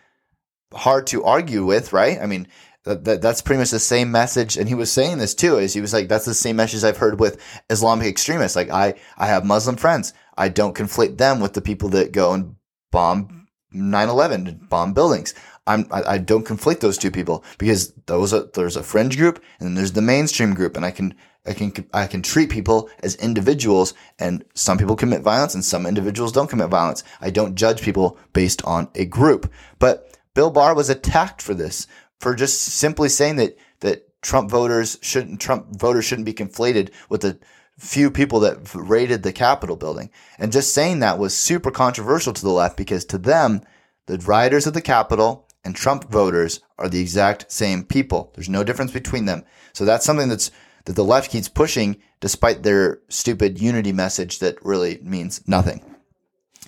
hard 0.73 1.07
to 1.07 1.25
argue 1.25 1.65
with, 1.65 1.91
right? 1.91 2.17
I 2.21 2.27
mean, 2.27 2.47
that, 2.85 3.03
that, 3.03 3.21
that's 3.21 3.41
pretty 3.41 3.59
much 3.59 3.71
the 3.71 3.79
same 3.79 4.11
message. 4.11 4.55
And 4.55 4.69
he 4.69 4.75
was 4.75 4.91
saying 4.91 5.17
this 5.17 5.35
too, 5.35 5.57
is 5.57 5.73
he 5.73 5.81
was 5.81 5.91
like, 5.91 6.07
that's 6.07 6.25
the 6.25 6.33
same 6.33 6.55
message 6.55 6.83
I've 6.83 6.97
heard 6.97 7.19
with 7.19 7.41
Islamic 7.69 8.07
extremists. 8.07 8.55
Like, 8.55 8.69
I, 8.69 8.93
I 9.17 9.27
have 9.27 9.43
Muslim 9.43 9.75
friends. 9.75 10.13
I 10.37 10.47
don't 10.47 10.75
conflate 10.75 11.17
them 11.17 11.41
with 11.41 11.53
the 11.53 11.61
people 11.61 11.89
that 11.89 12.13
go 12.13 12.31
and 12.31 12.55
bomb 12.91 13.44
9/11 13.75 14.69
bomb 14.69 14.93
buildings. 14.93 15.33
I'm, 15.67 15.87
I, 15.91 16.03
I 16.03 16.17
don't 16.19 16.45
conflate 16.45 16.79
those 16.79 16.97
two 16.97 17.11
people 17.11 17.43
because 17.57 17.91
those 18.05 18.33
are, 18.33 18.45
there's 18.53 18.75
a 18.75 18.83
fringe 18.83 19.17
group 19.17 19.43
and 19.59 19.67
then 19.67 19.75
there's 19.75 19.93
the 19.93 20.01
mainstream 20.01 20.53
group, 20.53 20.75
and 20.75 20.85
I 20.85 20.91
can 20.91 21.15
I 21.45 21.53
can 21.53 21.73
I 21.93 22.07
can 22.07 22.21
treat 22.21 22.49
people 22.49 22.89
as 23.03 23.15
individuals, 23.15 23.93
and 24.19 24.43
some 24.53 24.77
people 24.77 24.95
commit 24.95 25.21
violence 25.21 25.53
and 25.53 25.63
some 25.63 25.85
individuals 25.85 26.31
don't 26.31 26.49
commit 26.49 26.69
violence. 26.69 27.03
I 27.21 27.29
don't 27.29 27.55
judge 27.55 27.81
people 27.81 28.17
based 28.33 28.63
on 28.63 28.89
a 28.95 29.05
group. 29.05 29.51
But 29.79 30.17
Bill 30.33 30.51
Maher 30.51 30.75
was 30.75 30.89
attacked 30.89 31.41
for 31.41 31.53
this 31.53 31.87
for 32.19 32.35
just 32.35 32.61
simply 32.61 33.09
saying 33.09 33.35
that 33.37 33.57
that 33.81 34.21
Trump 34.21 34.49
voters 34.49 34.97
shouldn't 35.01 35.39
Trump 35.39 35.79
voters 35.79 36.05
shouldn't 36.05 36.25
be 36.25 36.33
conflated 36.33 36.91
with 37.09 37.21
the 37.21 37.39
few 37.77 38.09
people 38.09 38.39
that 38.41 38.73
raided 38.73 39.23
the 39.23 39.33
Capitol 39.33 39.75
building. 39.75 40.09
And 40.39 40.51
just 40.51 40.73
saying 40.73 40.99
that 40.99 41.19
was 41.19 41.35
super 41.35 41.71
controversial 41.71 42.33
to 42.33 42.41
the 42.41 42.49
left 42.49 42.77
because 42.77 43.05
to 43.05 43.17
them, 43.17 43.61
the 44.05 44.17
rioters 44.19 44.67
of 44.67 44.73
the 44.73 44.81
Capitol 44.81 45.47
and 45.63 45.75
Trump 45.75 46.09
voters 46.09 46.61
are 46.77 46.87
the 46.87 47.01
exact 47.01 47.51
same 47.51 47.83
people. 47.83 48.31
There's 48.35 48.49
no 48.49 48.63
difference 48.63 48.91
between 48.91 49.25
them. 49.25 49.43
So 49.73 49.83
that's 49.83 50.05
something 50.05 50.29
that's 50.29 50.51
that 50.85 50.95
the 50.95 51.03
left 51.03 51.31
keeps 51.31 51.49
pushing 51.49 51.97
despite 52.19 52.63
their 52.63 52.99
stupid 53.09 53.59
unity 53.59 53.91
message 53.91 54.39
that 54.39 54.63
really 54.63 54.99
means 55.01 55.41
nothing. 55.47 55.95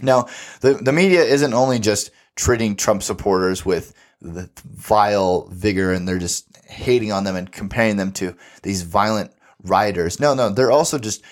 Now, 0.01 0.27
the, 0.61 0.73
the 0.73 0.91
media 0.91 1.23
isn't 1.23 1.53
only 1.53 1.79
just 1.79 2.11
treating 2.35 2.75
Trump 2.75 3.03
supporters 3.03 3.65
with 3.65 3.93
vile 4.21 5.47
vigor 5.49 5.93
and 5.93 6.07
they're 6.07 6.17
just 6.17 6.47
hating 6.65 7.11
on 7.11 7.23
them 7.23 7.35
and 7.35 7.51
comparing 7.51 7.97
them 7.97 8.11
to 8.13 8.35
these 8.63 8.81
violent 8.81 9.31
rioters. 9.69 10.19
No, 10.19 10.33
no, 10.33 10.49
they're 10.49 10.71
also 10.71 10.97
just 10.97 11.23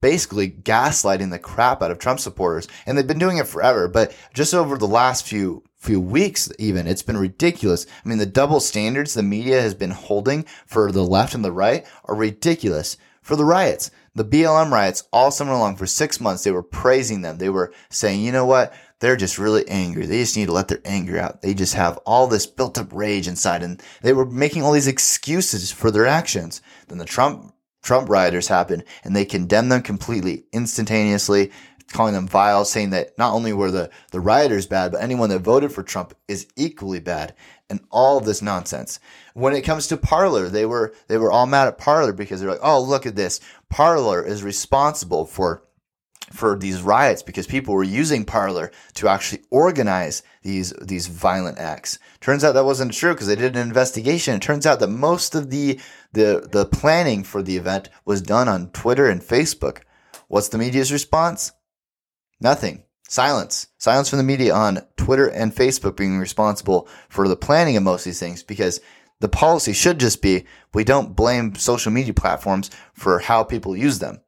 basically 0.00 0.50
gaslighting 0.50 1.30
the 1.30 1.38
crap 1.38 1.82
out 1.82 1.90
of 1.90 1.98
Trump 1.98 2.20
supporters. 2.20 2.68
And 2.86 2.96
they've 2.96 3.06
been 3.06 3.18
doing 3.18 3.38
it 3.38 3.46
forever, 3.46 3.88
but 3.88 4.14
just 4.34 4.54
over 4.54 4.76
the 4.76 4.86
last 4.86 5.26
few 5.26 5.64
few 5.76 6.00
weeks 6.00 6.52
even, 6.58 6.86
it's 6.86 7.02
been 7.02 7.16
ridiculous. 7.16 7.86
I 8.04 8.08
mean, 8.08 8.18
the 8.18 8.26
double 8.26 8.60
standards 8.60 9.14
the 9.14 9.22
media 9.22 9.62
has 9.62 9.72
been 9.72 9.92
holding 9.92 10.44
for 10.66 10.92
the 10.92 11.02
left 11.02 11.34
and 11.34 11.42
the 11.42 11.52
right 11.52 11.86
are 12.04 12.14
ridiculous. 12.14 12.98
For 13.22 13.34
the 13.34 13.46
riots, 13.46 13.90
the 14.14 14.24
BLM 14.24 14.70
riots 14.70 15.04
all 15.12 15.30
summer 15.30 15.52
long 15.52 15.76
for 15.76 15.86
six 15.86 16.20
months, 16.20 16.44
they 16.44 16.50
were 16.50 16.62
praising 16.62 17.22
them. 17.22 17.38
They 17.38 17.48
were 17.48 17.72
saying, 17.88 18.20
you 18.20 18.32
know 18.32 18.44
what? 18.44 18.74
They're 18.98 19.16
just 19.16 19.38
really 19.38 19.66
angry. 19.68 20.04
They 20.04 20.20
just 20.20 20.36
need 20.36 20.46
to 20.46 20.52
let 20.52 20.68
their 20.68 20.80
anger 20.84 21.18
out. 21.18 21.40
They 21.40 21.54
just 21.54 21.74
have 21.74 21.96
all 22.04 22.26
this 22.26 22.46
built 22.46 22.76
up 22.76 22.92
rage 22.92 23.28
inside 23.28 23.62
and 23.62 23.82
they 24.02 24.12
were 24.12 24.26
making 24.26 24.62
all 24.62 24.72
these 24.72 24.86
excuses 24.86 25.70
for 25.70 25.90
their 25.90 26.06
actions. 26.06 26.60
Then 26.88 26.98
the 26.98 27.06
Trump 27.06 27.54
Trump 27.82 28.08
rioters 28.08 28.48
happened 28.48 28.84
and 29.04 29.14
they 29.14 29.24
condemned 29.24 29.72
them 29.72 29.82
completely 29.82 30.44
instantaneously, 30.52 31.50
calling 31.92 32.14
them 32.14 32.28
vile, 32.28 32.64
saying 32.64 32.90
that 32.90 33.16
not 33.18 33.32
only 33.32 33.52
were 33.52 33.70
the, 33.70 33.90
the 34.12 34.20
rioters 34.20 34.66
bad, 34.66 34.92
but 34.92 35.02
anyone 35.02 35.30
that 35.30 35.40
voted 35.40 35.72
for 35.72 35.82
Trump 35.82 36.14
is 36.28 36.46
equally 36.56 37.00
bad 37.00 37.34
and 37.68 37.80
all 37.90 38.18
of 38.18 38.24
this 38.24 38.42
nonsense. 38.42 39.00
When 39.34 39.54
it 39.54 39.62
comes 39.62 39.86
to 39.88 39.96
Parler, 39.96 40.48
they 40.48 40.66
were, 40.66 40.94
they 41.08 41.18
were 41.18 41.32
all 41.32 41.46
mad 41.46 41.68
at 41.68 41.78
Parler 41.78 42.12
because 42.12 42.40
they're 42.40 42.50
like, 42.50 42.60
oh, 42.62 42.80
look 42.82 43.06
at 43.06 43.16
this. 43.16 43.40
Parler 43.68 44.22
is 44.22 44.42
responsible 44.42 45.24
for 45.24 45.62
for 46.30 46.56
these 46.56 46.80
riots 46.80 47.22
because 47.22 47.46
people 47.46 47.74
were 47.74 47.82
using 47.82 48.24
Parler 48.24 48.70
to 48.94 49.08
actually 49.08 49.42
organize 49.50 50.22
these 50.42 50.72
these 50.80 51.06
violent 51.06 51.58
acts. 51.58 51.98
Turns 52.20 52.44
out 52.44 52.52
that 52.52 52.64
wasn't 52.64 52.92
true 52.92 53.12
because 53.12 53.26
they 53.26 53.36
did 53.36 53.56
an 53.56 53.66
investigation. 53.66 54.34
It 54.34 54.42
turns 54.42 54.66
out 54.66 54.80
that 54.80 54.88
most 54.88 55.34
of 55.34 55.50
the 55.50 55.80
the 56.12 56.48
the 56.50 56.66
planning 56.66 57.24
for 57.24 57.42
the 57.42 57.56
event 57.56 57.88
was 58.04 58.22
done 58.22 58.48
on 58.48 58.70
Twitter 58.70 59.08
and 59.08 59.20
Facebook. 59.20 59.80
What's 60.28 60.48
the 60.48 60.58
media's 60.58 60.92
response? 60.92 61.52
Nothing. 62.40 62.84
Silence. 63.08 63.66
Silence 63.78 64.08
from 64.08 64.18
the 64.18 64.24
media 64.24 64.54
on 64.54 64.86
Twitter 64.96 65.26
and 65.26 65.52
Facebook 65.52 65.96
being 65.96 66.18
responsible 66.18 66.88
for 67.08 67.26
the 67.26 67.36
planning 67.36 67.76
of 67.76 67.82
most 67.82 68.02
of 68.02 68.04
these 68.04 68.20
things 68.20 68.44
because 68.44 68.80
the 69.18 69.28
policy 69.28 69.72
should 69.72 69.98
just 69.98 70.22
be 70.22 70.46
we 70.72 70.84
don't 70.84 71.16
blame 71.16 71.54
social 71.56 71.90
media 71.92 72.14
platforms 72.14 72.70
for 72.94 73.18
how 73.18 73.42
people 73.42 73.76
use 73.76 73.98
them. 73.98 74.20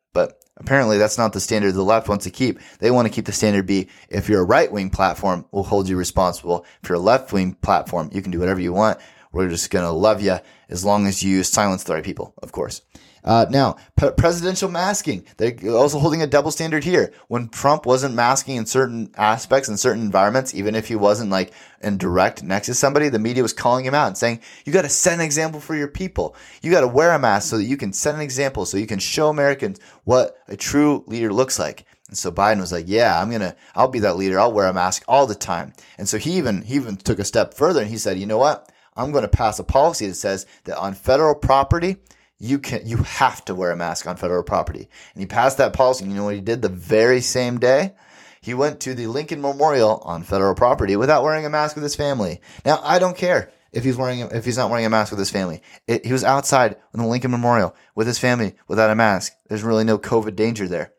Apparently, 0.58 0.98
that's 0.98 1.18
not 1.18 1.32
the 1.32 1.40
standard 1.40 1.72
the 1.72 1.82
left 1.82 2.08
wants 2.08 2.24
to 2.24 2.30
keep. 2.30 2.60
They 2.78 2.90
want 2.90 3.08
to 3.08 3.12
keep 3.12 3.24
the 3.24 3.32
standard 3.32 3.66
be 3.66 3.88
if 4.08 4.28
you're 4.28 4.42
a 4.42 4.46
right 4.46 4.70
wing 4.70 4.90
platform, 4.90 5.46
we'll 5.50 5.62
hold 5.64 5.88
you 5.88 5.96
responsible. 5.96 6.66
If 6.82 6.88
you're 6.88 6.96
a 6.96 7.00
left 7.00 7.32
wing 7.32 7.54
platform, 7.54 8.10
you 8.12 8.22
can 8.22 8.30
do 8.32 8.38
whatever 8.38 8.60
you 8.60 8.72
want. 8.72 8.98
We're 9.32 9.48
just 9.48 9.70
going 9.70 9.84
to 9.84 9.90
love 9.90 10.20
you 10.20 10.38
as 10.68 10.84
long 10.84 11.06
as 11.06 11.22
you 11.22 11.42
silence 11.42 11.84
the 11.84 11.94
right 11.94 12.04
people, 12.04 12.34
of 12.42 12.52
course. 12.52 12.82
Uh, 13.24 13.46
now, 13.50 13.76
p- 13.96 14.10
presidential 14.16 14.68
masking. 14.68 15.24
They're 15.36 15.56
also 15.70 15.98
holding 15.98 16.22
a 16.22 16.26
double 16.26 16.50
standard 16.50 16.82
here. 16.82 17.12
When 17.28 17.48
Trump 17.48 17.86
wasn't 17.86 18.14
masking 18.14 18.56
in 18.56 18.66
certain 18.66 19.12
aspects 19.16 19.68
in 19.68 19.76
certain 19.76 20.02
environments, 20.02 20.54
even 20.54 20.74
if 20.74 20.88
he 20.88 20.96
wasn't 20.96 21.30
like 21.30 21.52
in 21.82 21.98
direct 21.98 22.42
next 22.42 22.66
to 22.66 22.74
somebody, 22.74 23.08
the 23.08 23.18
media 23.18 23.42
was 23.42 23.52
calling 23.52 23.84
him 23.84 23.94
out 23.94 24.08
and 24.08 24.18
saying, 24.18 24.40
you 24.64 24.72
got 24.72 24.82
to 24.82 24.88
set 24.88 25.14
an 25.14 25.20
example 25.20 25.60
for 25.60 25.76
your 25.76 25.88
people. 25.88 26.34
You 26.62 26.72
got 26.72 26.80
to 26.80 26.88
wear 26.88 27.12
a 27.12 27.18
mask 27.18 27.50
so 27.50 27.58
that 27.58 27.64
you 27.64 27.76
can 27.76 27.92
set 27.92 28.14
an 28.14 28.20
example, 28.20 28.66
so 28.66 28.76
you 28.76 28.86
can 28.86 28.98
show 28.98 29.28
Americans 29.28 29.78
what 30.04 30.36
a 30.48 30.56
true 30.56 31.04
leader 31.06 31.32
looks 31.32 31.58
like. 31.58 31.86
And 32.08 32.18
so 32.18 32.30
Biden 32.30 32.60
was 32.60 32.72
like, 32.72 32.84
yeah, 32.88 33.20
I'm 33.20 33.30
to, 33.30 33.56
I'll 33.74 33.88
be 33.88 34.00
that 34.00 34.16
leader. 34.16 34.38
I'll 34.38 34.52
wear 34.52 34.66
a 34.66 34.74
mask 34.74 35.02
all 35.08 35.26
the 35.26 35.34
time. 35.34 35.72
And 35.96 36.08
so 36.08 36.18
he 36.18 36.32
even, 36.32 36.60
he 36.62 36.74
even 36.74 36.96
took 36.96 37.18
a 37.18 37.24
step 37.24 37.54
further 37.54 37.80
and 37.80 37.88
he 37.88 37.96
said, 37.96 38.18
you 38.18 38.26
know 38.26 38.36
what? 38.36 38.70
I'm 38.94 39.12
going 39.12 39.22
to 39.22 39.28
pass 39.28 39.58
a 39.58 39.64
policy 39.64 40.06
that 40.08 40.14
says 40.16 40.44
that 40.64 40.76
on 40.76 40.92
federal 40.92 41.34
property, 41.34 41.96
you 42.42 42.58
can 42.58 42.84
you 42.84 42.96
have 42.96 43.44
to 43.44 43.54
wear 43.54 43.70
a 43.70 43.76
mask 43.76 44.06
on 44.08 44.16
federal 44.16 44.42
property. 44.42 44.88
And 45.14 45.22
he 45.22 45.26
passed 45.26 45.58
that 45.58 45.72
policy. 45.72 46.04
You 46.04 46.14
know 46.14 46.24
what 46.24 46.34
he 46.34 46.40
did 46.40 46.60
the 46.60 46.68
very 46.68 47.20
same 47.20 47.60
day? 47.60 47.94
He 48.40 48.52
went 48.52 48.80
to 48.80 48.94
the 48.94 49.06
Lincoln 49.06 49.40
Memorial 49.40 50.02
on 50.04 50.24
federal 50.24 50.56
property 50.56 50.96
without 50.96 51.22
wearing 51.22 51.46
a 51.46 51.50
mask 51.50 51.76
with 51.76 51.84
his 51.84 51.94
family. 51.94 52.40
Now 52.64 52.80
I 52.82 52.98
don't 52.98 53.16
care 53.16 53.52
if 53.70 53.84
he's 53.84 53.96
wearing 53.96 54.20
if 54.20 54.44
he's 54.44 54.56
not 54.56 54.70
wearing 54.70 54.84
a 54.84 54.90
mask 54.90 55.12
with 55.12 55.20
his 55.20 55.30
family. 55.30 55.62
It, 55.86 56.04
he 56.04 56.12
was 56.12 56.24
outside 56.24 56.76
in 56.92 57.00
the 57.00 57.06
Lincoln 57.06 57.30
Memorial 57.30 57.76
with 57.94 58.08
his 58.08 58.18
family 58.18 58.56
without 58.66 58.90
a 58.90 58.96
mask. 58.96 59.34
There's 59.48 59.62
really 59.62 59.84
no 59.84 59.96
COVID 59.96 60.34
danger 60.34 60.66
there. 60.66 60.92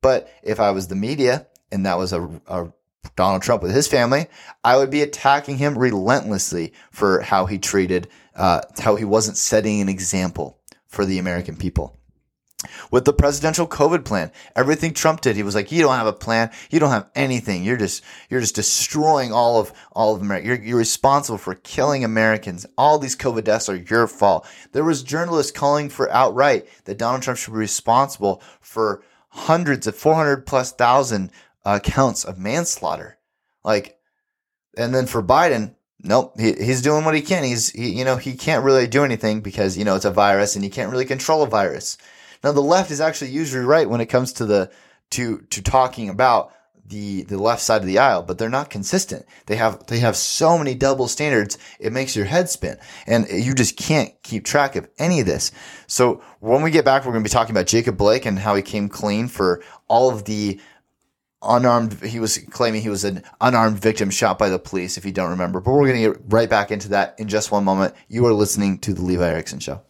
But 0.00 0.28
if 0.44 0.60
I 0.60 0.70
was 0.70 0.86
the 0.86 0.94
media 0.94 1.48
and 1.72 1.84
that 1.86 1.98
was 1.98 2.12
a, 2.12 2.22
a 2.46 2.72
Donald 3.16 3.42
Trump 3.42 3.62
with 3.62 3.74
his 3.74 3.88
family, 3.88 4.28
I 4.62 4.76
would 4.76 4.90
be 4.90 5.02
attacking 5.02 5.58
him 5.58 5.76
relentlessly 5.76 6.72
for 6.92 7.20
how 7.20 7.46
he 7.46 7.58
treated, 7.58 8.08
uh, 8.36 8.60
how 8.78 8.94
he 8.94 9.04
wasn't 9.04 9.36
setting 9.36 9.80
an 9.80 9.88
example 9.88 10.60
for 10.94 11.04
the 11.04 11.18
American 11.18 11.56
people. 11.56 11.98
With 12.90 13.04
the 13.04 13.12
presidential 13.12 13.66
COVID 13.66 14.04
plan, 14.04 14.32
everything 14.56 14.94
Trump 14.94 15.20
did, 15.20 15.36
he 15.36 15.42
was 15.42 15.54
like, 15.54 15.70
"You 15.70 15.82
don't 15.82 15.96
have 15.96 16.06
a 16.06 16.12
plan. 16.12 16.50
You 16.70 16.80
don't 16.80 16.90
have 16.90 17.10
anything. 17.14 17.62
You're 17.62 17.76
just 17.76 18.02
you're 18.30 18.40
just 18.40 18.54
destroying 18.54 19.32
all 19.32 19.60
of 19.60 19.72
all 19.92 20.14
of 20.14 20.22
America. 20.22 20.46
You're, 20.46 20.62
you're 20.62 20.78
responsible 20.78 21.38
for 21.38 21.54
killing 21.56 22.04
Americans. 22.04 22.64
All 22.78 22.98
these 22.98 23.16
COVID 23.16 23.44
deaths 23.44 23.68
are 23.68 23.76
your 23.76 24.06
fault." 24.06 24.46
There 24.72 24.84
was 24.84 25.02
journalists 25.02 25.52
calling 25.52 25.88
for 25.90 26.10
outright 26.10 26.66
that 26.84 26.98
Donald 26.98 27.22
Trump 27.22 27.38
should 27.38 27.52
be 27.52 27.58
responsible 27.58 28.42
for 28.60 29.02
hundreds 29.28 29.86
of 29.86 29.96
400 29.96 30.46
plus 30.46 30.72
thousand 30.72 31.32
uh, 31.64 31.80
counts 31.80 32.24
of 32.24 32.38
manslaughter. 32.38 33.18
Like, 33.64 33.98
and 34.76 34.94
then 34.94 35.06
for 35.06 35.22
Biden, 35.22 35.74
nope, 36.04 36.38
he, 36.38 36.52
he's 36.52 36.82
doing 36.82 37.04
what 37.04 37.14
he 37.14 37.22
can. 37.22 37.44
He's, 37.44 37.70
he, 37.70 37.90
you 37.90 38.04
know, 38.04 38.16
he 38.16 38.34
can't 38.34 38.64
really 38.64 38.86
do 38.86 39.04
anything 39.04 39.40
because, 39.40 39.76
you 39.76 39.84
know, 39.84 39.96
it's 39.96 40.04
a 40.04 40.10
virus 40.10 40.54
and 40.54 40.64
he 40.64 40.70
can't 40.70 40.92
really 40.92 41.04
control 41.04 41.42
a 41.42 41.48
virus. 41.48 41.98
Now, 42.42 42.52
the 42.52 42.60
left 42.60 42.90
is 42.90 43.00
actually 43.00 43.30
usually 43.30 43.64
right 43.64 43.88
when 43.88 44.00
it 44.00 44.06
comes 44.06 44.32
to 44.34 44.46
the, 44.46 44.70
to, 45.10 45.38
to 45.50 45.62
talking 45.62 46.08
about 46.08 46.52
the 46.86 47.22
the 47.22 47.38
left 47.38 47.62
side 47.62 47.80
of 47.80 47.86
the 47.86 47.98
aisle, 47.98 48.22
but 48.22 48.38
they're 48.38 48.48
not 48.48 48.70
consistent. 48.70 49.24
They 49.46 49.56
have 49.56 49.86
they 49.86 50.00
have 50.00 50.16
so 50.16 50.58
many 50.58 50.74
double 50.74 51.08
standards, 51.08 51.56
it 51.80 51.92
makes 51.92 52.14
your 52.14 52.26
head 52.26 52.50
spin, 52.50 52.78
and 53.06 53.26
you 53.28 53.54
just 53.54 53.76
can't 53.76 54.12
keep 54.22 54.44
track 54.44 54.76
of 54.76 54.88
any 54.98 55.20
of 55.20 55.26
this. 55.26 55.50
So 55.86 56.22
when 56.40 56.62
we 56.62 56.70
get 56.70 56.84
back, 56.84 57.04
we're 57.04 57.12
going 57.12 57.24
to 57.24 57.28
be 57.28 57.32
talking 57.32 57.54
about 57.54 57.66
Jacob 57.66 57.96
Blake 57.96 58.26
and 58.26 58.38
how 58.38 58.54
he 58.54 58.62
came 58.62 58.88
clean 58.88 59.28
for 59.28 59.62
all 59.88 60.10
of 60.10 60.24
the 60.24 60.60
unarmed. 61.44 62.02
He 62.04 62.20
was 62.20 62.38
claiming 62.38 62.82
he 62.82 62.88
was 62.88 63.04
an 63.04 63.22
unarmed 63.40 63.78
victim 63.78 64.10
shot 64.10 64.38
by 64.38 64.48
the 64.48 64.58
police, 64.58 64.96
if 64.96 65.04
you 65.04 65.12
don't 65.12 65.30
remember. 65.30 65.60
But 65.60 65.72
we're 65.72 65.88
going 65.88 66.02
to 66.02 66.12
get 66.12 66.22
right 66.28 66.48
back 66.48 66.70
into 66.70 66.88
that 66.90 67.14
in 67.18 67.28
just 67.28 67.50
one 67.50 67.64
moment. 67.64 67.94
You 68.08 68.26
are 68.26 68.32
listening 68.32 68.78
to 68.80 68.94
the 68.94 69.02
Levi 69.02 69.26
Erickson 69.26 69.60
Show. 69.60 69.82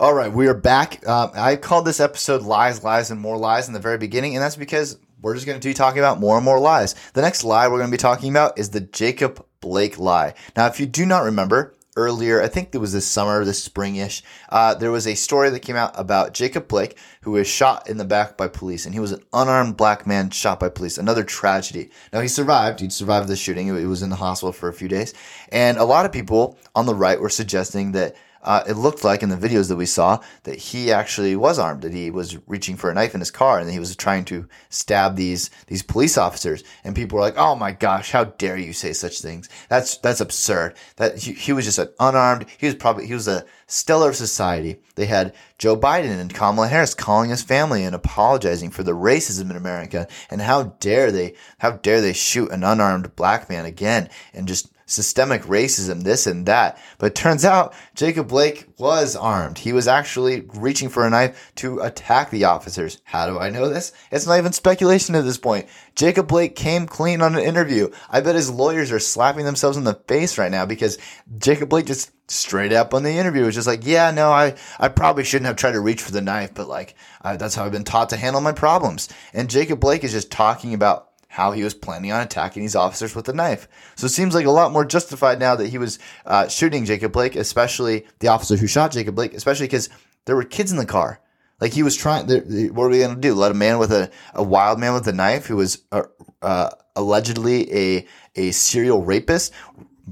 All 0.00 0.14
right, 0.14 0.32
we 0.32 0.46
are 0.46 0.54
back. 0.54 1.02
Uh, 1.04 1.28
I 1.34 1.56
called 1.56 1.84
this 1.84 1.98
episode 1.98 2.42
Lies, 2.42 2.84
Lies, 2.84 3.10
and 3.10 3.20
More 3.20 3.36
Lies 3.36 3.66
in 3.66 3.74
the 3.74 3.80
very 3.80 3.98
beginning, 3.98 4.36
and 4.36 4.42
that's 4.42 4.54
because 4.54 4.96
we're 5.20 5.34
just 5.34 5.46
going 5.46 5.58
to 5.58 5.68
be 5.68 5.74
talking 5.74 5.98
about 5.98 6.20
more 6.20 6.36
and 6.36 6.44
more 6.44 6.60
lies. 6.60 6.94
The 7.14 7.22
next 7.22 7.42
lie 7.42 7.66
we're 7.66 7.78
going 7.78 7.90
to 7.90 7.96
be 7.96 8.00
talking 8.00 8.30
about 8.30 8.58
is 8.58 8.70
the 8.70 8.80
Jacob 8.80 9.44
Blake 9.60 9.98
lie. 9.98 10.34
Now, 10.56 10.66
if 10.66 10.78
you 10.78 10.86
do 10.86 11.04
not 11.04 11.24
remember, 11.24 11.74
earlier, 11.98 12.40
I 12.40 12.46
think 12.46 12.72
it 12.72 12.78
was 12.78 12.92
this 12.92 13.06
summer, 13.06 13.44
this 13.44 13.68
springish, 13.68 14.22
uh, 14.50 14.74
there 14.74 14.92
was 14.92 15.06
a 15.06 15.16
story 15.16 15.50
that 15.50 15.60
came 15.60 15.74
out 15.74 15.92
about 15.96 16.32
Jacob 16.32 16.68
Blake, 16.68 16.96
who 17.22 17.32
was 17.32 17.48
shot 17.48 17.90
in 17.90 17.96
the 17.96 18.04
back 18.04 18.36
by 18.36 18.46
police, 18.46 18.86
and 18.86 18.94
he 18.94 19.00
was 19.00 19.10
an 19.10 19.22
unarmed 19.32 19.76
black 19.76 20.06
man 20.06 20.30
shot 20.30 20.60
by 20.60 20.68
police. 20.68 20.96
Another 20.96 21.24
tragedy. 21.24 21.90
Now 22.12 22.20
he 22.20 22.28
survived. 22.28 22.78
He 22.78 22.88
survived 22.88 23.26
the 23.28 23.34
shooting. 23.34 23.66
He 23.66 23.84
was 23.84 24.02
in 24.02 24.10
the 24.10 24.16
hospital 24.16 24.52
for 24.52 24.68
a 24.68 24.72
few 24.72 24.88
days, 24.88 25.12
and 25.50 25.76
a 25.76 25.84
lot 25.84 26.06
of 26.06 26.12
people 26.12 26.56
on 26.74 26.86
the 26.86 26.94
right 26.94 27.20
were 27.20 27.28
suggesting 27.28 27.92
that 27.92 28.14
uh, 28.42 28.62
it 28.68 28.74
looked 28.74 29.04
like 29.04 29.22
in 29.22 29.28
the 29.28 29.36
videos 29.36 29.68
that 29.68 29.76
we 29.76 29.86
saw 29.86 30.20
that 30.44 30.56
he 30.56 30.92
actually 30.92 31.34
was 31.36 31.58
armed, 31.58 31.82
that 31.82 31.92
he 31.92 32.10
was 32.10 32.38
reaching 32.46 32.76
for 32.76 32.90
a 32.90 32.94
knife 32.94 33.14
in 33.14 33.20
his 33.20 33.30
car, 33.30 33.58
and 33.58 33.70
he 33.70 33.78
was 33.78 33.94
trying 33.96 34.24
to 34.26 34.48
stab 34.68 35.16
these 35.16 35.50
these 35.66 35.82
police 35.82 36.16
officers. 36.16 36.62
And 36.84 36.94
people 36.94 37.16
were 37.16 37.24
like, 37.24 37.36
"Oh 37.36 37.54
my 37.54 37.72
gosh, 37.72 38.12
how 38.12 38.24
dare 38.24 38.56
you 38.56 38.72
say 38.72 38.92
such 38.92 39.20
things? 39.20 39.48
That's 39.68 39.98
that's 39.98 40.20
absurd." 40.20 40.74
That 40.96 41.18
he, 41.18 41.32
he 41.32 41.52
was 41.52 41.64
just 41.64 41.78
an 41.78 41.88
unarmed. 41.98 42.46
He 42.58 42.66
was 42.66 42.74
probably 42.74 43.06
he 43.06 43.14
was 43.14 43.28
a 43.28 43.44
stellar 43.66 44.12
society. 44.12 44.80
They 44.94 45.06
had 45.06 45.34
Joe 45.58 45.76
Biden 45.76 46.18
and 46.18 46.32
Kamala 46.32 46.68
Harris 46.68 46.94
calling 46.94 47.30
his 47.30 47.42
family 47.42 47.84
and 47.84 47.94
apologizing 47.94 48.70
for 48.70 48.82
the 48.82 48.92
racism 48.92 49.50
in 49.50 49.56
America. 49.56 50.06
And 50.30 50.40
how 50.40 50.74
dare 50.80 51.10
they? 51.10 51.34
How 51.58 51.72
dare 51.72 52.00
they 52.00 52.12
shoot 52.12 52.50
an 52.50 52.64
unarmed 52.64 53.16
black 53.16 53.48
man 53.48 53.64
again 53.64 54.08
and 54.32 54.46
just 54.46 54.70
systemic 54.88 55.42
racism, 55.42 56.02
this 56.02 56.26
and 56.26 56.46
that. 56.46 56.78
But 56.98 57.14
turns 57.14 57.44
out 57.44 57.74
Jacob 57.94 58.26
Blake 58.26 58.66
was 58.78 59.14
armed. 59.14 59.58
He 59.58 59.72
was 59.72 59.86
actually 59.86 60.40
reaching 60.54 60.88
for 60.88 61.06
a 61.06 61.10
knife 61.10 61.52
to 61.56 61.78
attack 61.80 62.30
the 62.30 62.44
officers. 62.44 62.98
How 63.04 63.26
do 63.26 63.38
I 63.38 63.50
know 63.50 63.68
this? 63.68 63.92
It's 64.10 64.26
not 64.26 64.38
even 64.38 64.52
speculation 64.52 65.14
at 65.14 65.24
this 65.24 65.38
point. 65.38 65.68
Jacob 65.94 66.26
Blake 66.26 66.56
came 66.56 66.86
clean 66.86 67.22
on 67.22 67.36
an 67.36 67.44
interview. 67.44 67.90
I 68.08 68.20
bet 68.20 68.34
his 68.34 68.50
lawyers 68.50 68.90
are 68.90 68.98
slapping 68.98 69.44
themselves 69.44 69.76
in 69.76 69.84
the 69.84 70.00
face 70.08 70.38
right 70.38 70.50
now 70.50 70.66
because 70.66 70.98
Jacob 71.38 71.68
Blake 71.68 71.86
just 71.86 72.10
straight 72.30 72.72
up 72.72 72.94
on 72.94 73.02
the 73.02 73.10
interview 73.10 73.44
was 73.44 73.54
just 73.54 73.66
like, 73.66 73.86
yeah, 73.86 74.10
no, 74.10 74.30
I, 74.30 74.54
I 74.78 74.88
probably 74.88 75.24
shouldn't 75.24 75.46
have 75.46 75.56
tried 75.56 75.72
to 75.72 75.80
reach 75.80 76.02
for 76.02 76.12
the 76.12 76.20
knife, 76.20 76.54
but 76.54 76.68
like, 76.68 76.94
that's 77.22 77.54
how 77.54 77.64
I've 77.64 77.72
been 77.72 77.84
taught 77.84 78.10
to 78.10 78.16
handle 78.16 78.40
my 78.40 78.52
problems. 78.52 79.08
And 79.32 79.50
Jacob 79.50 79.80
Blake 79.80 80.04
is 80.04 80.12
just 80.12 80.30
talking 80.30 80.74
about 80.74 81.07
how 81.28 81.52
he 81.52 81.62
was 81.62 81.74
planning 81.74 82.10
on 82.10 82.22
attacking 82.22 82.62
these 82.62 82.74
officers 82.74 83.14
with 83.14 83.28
a 83.28 83.32
knife. 83.32 83.68
So 83.96 84.06
it 84.06 84.10
seems 84.10 84.34
like 84.34 84.46
a 84.46 84.50
lot 84.50 84.72
more 84.72 84.84
justified 84.84 85.38
now 85.38 85.54
that 85.56 85.68
he 85.68 85.78
was 85.78 85.98
uh, 86.26 86.48
shooting 86.48 86.84
Jacob 86.84 87.12
Blake, 87.12 87.36
especially 87.36 88.06
the 88.18 88.28
officer 88.28 88.56
who 88.56 88.66
shot 88.66 88.92
Jacob 88.92 89.14
Blake, 89.14 89.34
especially 89.34 89.66
because 89.66 89.90
there 90.24 90.34
were 90.34 90.44
kids 90.44 90.72
in 90.72 90.78
the 90.78 90.86
car. 90.86 91.20
Like 91.60 91.72
he 91.72 91.82
was 91.82 91.96
trying. 91.96 92.26
What 92.26 92.84
are 92.84 92.88
we 92.88 92.98
going 92.98 93.14
to 93.14 93.20
do? 93.20 93.34
Let 93.34 93.50
a 93.50 93.54
man 93.54 93.78
with 93.78 93.92
a, 93.92 94.10
a 94.32 94.42
wild 94.42 94.78
man 94.78 94.94
with 94.94 95.08
a 95.08 95.12
knife 95.12 95.46
who 95.46 95.56
was 95.56 95.82
uh, 95.90 96.04
uh, 96.40 96.70
allegedly 96.94 97.72
a 97.74 98.06
a 98.36 98.52
serial 98.52 99.02
rapist 99.02 99.52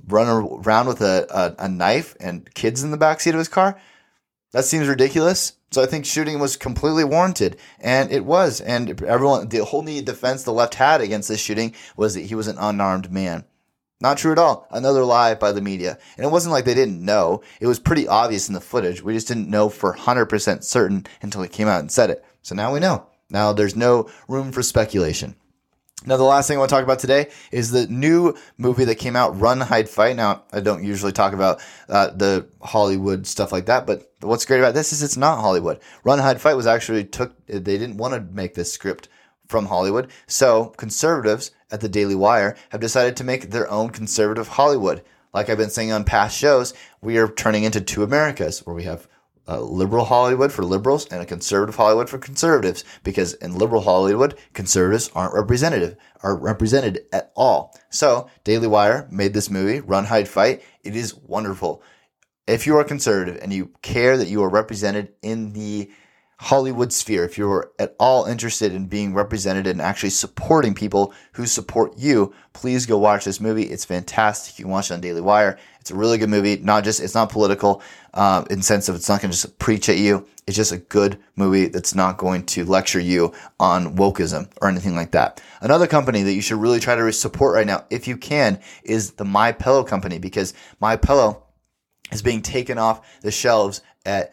run 0.09 0.29
around 0.29 0.89
with 0.89 1.01
a, 1.01 1.27
a, 1.31 1.65
a 1.65 1.69
knife 1.69 2.17
and 2.21 2.53
kids 2.55 2.83
in 2.83 2.91
the 2.91 2.99
backseat 2.99 3.33
of 3.33 3.39
his 3.39 3.49
car? 3.49 3.81
That 4.53 4.65
seems 4.65 4.89
ridiculous. 4.89 5.53
So 5.71 5.83
I 5.83 5.87
think 5.87 6.05
shooting 6.05 6.39
was 6.39 6.57
completely 6.57 7.05
warranted, 7.05 7.57
and 7.81 8.11
it 8.11 8.25
was. 8.25 8.61
And 8.61 9.03
everyone, 9.03 9.49
the 9.49 9.65
whole 9.65 9.83
defense 9.83 10.45
the 10.45 10.53
left 10.53 10.75
had 10.75 11.01
against 11.01 11.29
this 11.29 11.41
shooting 11.41 11.75
was 11.97 12.15
that 12.15 12.27
he 12.27 12.35
was 12.35 12.47
an 12.47 12.59
unarmed 12.59 13.11
man. 13.11 13.45
Not 14.01 14.19
true 14.19 14.33
at 14.33 14.39
all. 14.39 14.67
Another 14.71 15.05
lie 15.05 15.35
by 15.35 15.53
the 15.53 15.63
media. 15.63 15.99
And 16.17 16.27
it 16.27 16.31
wasn't 16.31 16.53
like 16.53 16.67
they 16.67 16.75
didn't 16.75 17.05
know. 17.05 17.43
It 17.61 17.67
was 17.67 17.79
pretty 17.79 18.07
obvious 18.07 18.47
in 18.47 18.55
the 18.55 18.61
footage. 18.61 19.03
We 19.03 19.15
just 19.15 19.29
didn't 19.29 19.49
know 19.49 19.71
for 19.71 19.95
100% 19.95 20.65
certain 20.65 21.07
until 21.23 21.43
he 21.43 21.49
came 21.49 21.69
out 21.69 21.81
and 21.81 21.91
said 21.91 22.11
it. 22.11 22.25
So 22.43 22.55
now 22.55 22.73
we 22.73 22.81
know. 22.81 23.07
Now 23.31 23.53
there's 23.53 23.75
no 23.75 24.09
room 24.29 24.53
for 24.53 24.63
speculation. 24.63 25.35
Now, 26.09 26.17
the 26.17 26.23
last 26.23 26.47
thing 26.47 26.57
I 26.57 26.61
want 26.61 26.69
to 26.71 26.75
talk 26.77 26.85
about 26.85 27.01
today 27.01 27.31
is 27.51 27.73
the 27.73 27.89
new 27.89 28.37
movie 28.59 28.85
that 28.85 28.95
came 28.95 29.17
out, 29.17 29.41
Run, 29.41 29.61
Hide, 29.61 29.89
Fight. 29.89 30.15
Now, 30.15 30.45
I 30.53 30.61
don't 30.61 30.85
usually 30.85 31.11
talk 31.11 31.33
about 31.33 31.61
uh, 31.89 32.11
the 32.11 32.47
Hollywood 32.63 33.27
stuff 33.27 33.51
like 33.51 33.67
that, 33.67 33.89
but 33.89 34.13
what's 34.21 34.45
great 34.45 34.61
about 34.61 34.75
this 34.75 34.93
is 34.93 35.03
it's 35.03 35.17
not 35.17 35.41
Hollywood. 35.41 35.81
Run, 36.05 36.21
Hide, 36.21 36.41
Fight 36.41 36.55
was 36.55 36.69
actually 36.69 37.05
took, 37.05 37.35
they 37.49 37.59
didn't 37.59 37.97
want 37.97 38.15
to 38.15 38.21
make 38.33 38.55
this 38.55 38.73
script 38.73 39.09
from 39.49 39.67
Hollywood. 39.67 40.09
So, 40.29 40.67
conservatives 40.77 41.51
at 41.73 41.81
the 41.81 41.89
Daily 41.89 42.15
Wire 42.15 42.57
have 42.69 42.81
decided 42.81 43.17
to 43.17 43.25
make 43.25 43.51
their 43.51 43.69
own 43.69 43.91
conservative 43.91 44.47
Hollywood. 44.47 45.03
Like 45.35 45.51
I've 45.51 45.59
been 45.59 45.71
saying 45.71 45.91
on 45.91 46.05
past 46.05 46.39
shows, 46.39 46.73
we 47.03 47.19
are 47.19 47.29
turning 47.29 47.65
into 47.65 47.81
two 47.81 48.05
Americas 48.05 48.65
where 48.65 48.77
we 48.77 48.85
have 48.85 49.09
a 49.47 49.61
liberal 49.61 50.05
Hollywood 50.05 50.53
for 50.53 50.65
liberals 50.65 51.07
and 51.07 51.23
a 51.23 51.27
conservative 51.27 51.77
Hollywood 51.77 52.09
for 52.09 52.19
conservatives 52.19 52.85
because 53.03 53.35
in 53.35 53.57
liberal 53.57 53.83
Hollywood, 53.83 54.37
conservatives 54.53 55.11
aren't 55.15 55.35
representative, 55.35 55.97
aren't 56.23 56.43
represented 56.43 57.07
at 57.13 57.33
all. 57.37 57.79
So 57.91 58.29
Daily 58.45 58.67
Wire 58.67 59.07
made 59.11 59.35
this 59.35 59.51
movie, 59.51 59.81
Run, 59.81 60.07
Hide, 60.07 60.29
Fight. 60.29 60.63
It 60.83 60.97
is 60.97 61.15
wonderful. 61.15 61.83
If 62.47 62.67
you 62.67 62.77
are 62.77 62.85
conservative 62.85 63.39
and 63.43 63.53
you 63.53 63.73
care 63.83 64.17
that 64.17 64.29
you 64.29 64.43
are 64.43 64.49
represented 64.49 65.13
in 65.23 65.53
the 65.53 65.91
Hollywood 66.39 66.93
sphere, 66.93 67.25
if 67.25 67.39
you're 67.39 67.73
at 67.79 67.97
all 67.99 68.27
interested 68.27 68.75
in 68.75 68.87
being 68.87 69.15
represented 69.15 69.67
and 69.67 69.81
actually 69.81 70.11
supporting 70.11 70.75
people 70.75 71.15
who 71.33 71.47
support 71.47 71.97
you, 71.97 72.35
please 72.53 72.85
go 72.85 72.99
watch 72.99 73.25
this 73.25 73.41
movie. 73.41 73.63
It's 73.63 73.87
fantastic. 73.87 74.59
You 74.59 74.67
can 74.67 74.73
watch 74.73 74.91
it 74.91 74.95
on 74.95 75.01
Daily 75.01 75.23
Wire. 75.23 75.59
It's 75.81 75.91
a 75.91 75.95
really 75.95 76.19
good 76.19 76.29
movie. 76.29 76.59
Not 76.59 76.85
just 76.85 77.01
it's 77.01 77.15
not 77.15 77.31
political 77.31 77.83
uh, 78.13 78.45
in 78.51 78.61
sense 78.61 78.89
of 78.91 78.97
it's 78.97 79.09
not 79.09 79.23
going 79.23 79.31
to 79.31 79.41
just 79.41 79.59
preach 79.59 79.89
at 79.89 79.97
you. 79.97 80.27
It's 80.47 80.57
just 80.57 80.73
a 80.73 80.79
good 80.79 81.19
movie 81.37 81.67
that's 81.67 81.95
not 81.95 82.19
going 82.19 82.45
to 82.47 82.67
lecture 82.67 83.01
you 83.01 83.33
on 83.59 83.97
wokeism 83.97 84.51
or 84.61 84.69
anything 84.69 84.95
like 84.95 85.13
that. 85.13 85.41
Another 85.63 85.87
company 85.87 86.23
that 86.23 86.35
you 86.35 86.43
should 86.43 86.61
really 86.61 86.81
try 86.81 86.95
to 86.95 87.13
support 87.13 87.55
right 87.55 87.67
now, 87.67 87.87
if 87.89 88.07
you 88.07 88.19
can, 88.19 88.61
is 88.85 89.13
the 89.13 89.25
My 89.25 89.53
Pillow 89.53 89.85
company 89.85 90.19
because 90.19 90.53
My 90.81 90.97
Pillow 90.97 91.45
is 92.13 92.21
being 92.21 92.43
taken 92.43 92.77
off 92.79 93.21
the 93.23 93.31
shelves 93.31 93.81
at 94.05 94.33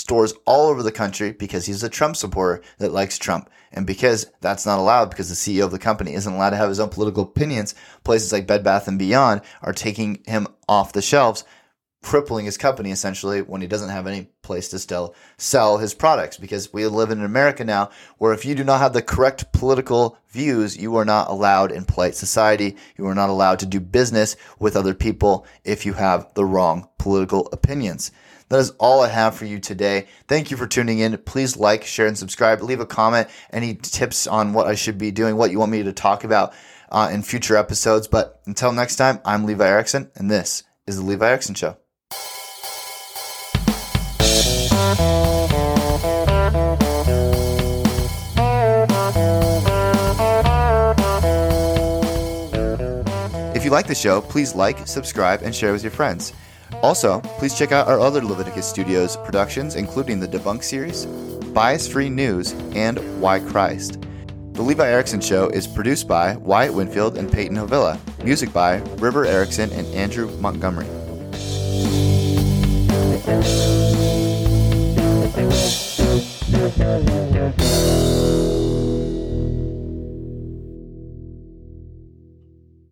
stores 0.00 0.32
all 0.46 0.68
over 0.68 0.82
the 0.82 0.90
country 0.90 1.32
because 1.32 1.66
he's 1.66 1.82
a 1.82 1.88
Trump 1.88 2.16
supporter 2.16 2.62
that 2.78 2.92
likes 2.92 3.18
Trump. 3.18 3.50
And 3.72 3.86
because 3.86 4.26
that's 4.40 4.66
not 4.66 4.78
allowed, 4.78 5.10
because 5.10 5.28
the 5.28 5.34
CEO 5.34 5.64
of 5.64 5.70
the 5.70 5.78
company 5.78 6.14
isn't 6.14 6.32
allowed 6.32 6.50
to 6.50 6.56
have 6.56 6.70
his 6.70 6.80
own 6.80 6.88
political 6.88 7.22
opinions, 7.22 7.74
places 8.02 8.32
like 8.32 8.46
Bed 8.46 8.64
Bath 8.64 8.88
and 8.88 8.98
Beyond 8.98 9.42
are 9.62 9.72
taking 9.72 10.22
him 10.26 10.48
off 10.68 10.92
the 10.92 11.02
shelves, 11.02 11.44
crippling 12.02 12.46
his 12.46 12.56
company 12.56 12.90
essentially 12.90 13.42
when 13.42 13.60
he 13.60 13.66
doesn't 13.66 13.90
have 13.90 14.06
any 14.06 14.28
place 14.42 14.68
to 14.68 14.78
still 14.78 15.14
sell 15.36 15.78
his 15.78 15.94
products. 15.94 16.36
Because 16.36 16.72
we 16.72 16.86
live 16.86 17.10
in 17.10 17.22
America 17.22 17.64
now 17.64 17.90
where 18.18 18.32
if 18.32 18.44
you 18.44 18.54
do 18.54 18.64
not 18.64 18.80
have 18.80 18.92
the 18.92 19.02
correct 19.02 19.52
political 19.52 20.18
views, 20.28 20.76
you 20.76 20.96
are 20.96 21.04
not 21.04 21.28
allowed 21.28 21.72
in 21.72 21.84
polite 21.84 22.14
society. 22.14 22.76
You 22.96 23.06
are 23.06 23.14
not 23.14 23.30
allowed 23.30 23.58
to 23.60 23.66
do 23.66 23.80
business 23.80 24.36
with 24.58 24.76
other 24.76 24.94
people 24.94 25.46
if 25.64 25.84
you 25.84 25.92
have 25.94 26.32
the 26.34 26.44
wrong 26.44 26.88
political 26.98 27.48
opinions. 27.52 28.10
That 28.50 28.58
is 28.58 28.70
all 28.78 29.00
I 29.00 29.08
have 29.08 29.36
for 29.36 29.44
you 29.44 29.60
today. 29.60 30.08
Thank 30.26 30.50
you 30.50 30.56
for 30.56 30.66
tuning 30.66 30.98
in. 30.98 31.16
Please 31.18 31.56
like, 31.56 31.84
share, 31.84 32.08
and 32.08 32.18
subscribe. 32.18 32.60
Leave 32.62 32.80
a 32.80 32.86
comment. 32.86 33.28
Any 33.52 33.76
tips 33.76 34.26
on 34.26 34.52
what 34.52 34.66
I 34.66 34.74
should 34.74 34.98
be 34.98 35.12
doing, 35.12 35.36
what 35.36 35.52
you 35.52 35.60
want 35.60 35.70
me 35.70 35.84
to 35.84 35.92
talk 35.92 36.24
about 36.24 36.52
uh, 36.90 37.10
in 37.12 37.22
future 37.22 37.56
episodes. 37.56 38.08
But 38.08 38.40
until 38.46 38.72
next 38.72 38.96
time, 38.96 39.20
I'm 39.24 39.46
Levi 39.46 39.64
Erickson, 39.64 40.10
and 40.16 40.28
this 40.28 40.64
is 40.88 40.96
The 40.96 41.04
Levi 41.04 41.28
Erickson 41.28 41.54
Show. 41.54 41.79
You 53.70 53.74
like 53.74 53.86
the 53.86 53.94
show, 53.94 54.20
please 54.20 54.54
like, 54.54 54.86
subscribe, 54.86 55.42
and 55.42 55.54
share 55.54 55.72
with 55.72 55.84
your 55.84 55.92
friends. 55.92 56.32
Also, 56.82 57.20
please 57.38 57.56
check 57.56 57.70
out 57.70 57.86
our 57.86 58.00
other 58.00 58.20
Leviticus 58.20 58.68
Studios 58.68 59.16
productions, 59.18 59.76
including 59.76 60.18
the 60.18 60.26
Debunk 60.26 60.64
series, 60.64 61.06
Bias 61.52 61.86
Free 61.86 62.08
News, 62.08 62.52
and 62.74 62.98
Why 63.20 63.38
Christ. 63.38 64.00
The 64.52 64.62
Levi 64.62 64.86
Erickson 64.86 65.20
Show 65.20 65.48
is 65.50 65.68
produced 65.68 66.08
by 66.08 66.36
Wyatt 66.36 66.74
Winfield 66.74 67.16
and 67.16 67.30
Peyton 67.30 67.56
Havilla. 67.56 67.98
Music 68.24 68.52
by 68.52 68.78
River 68.98 69.24
Erickson 69.24 69.70
and 69.72 69.86
Andrew 69.94 70.28
Montgomery. 70.38 70.86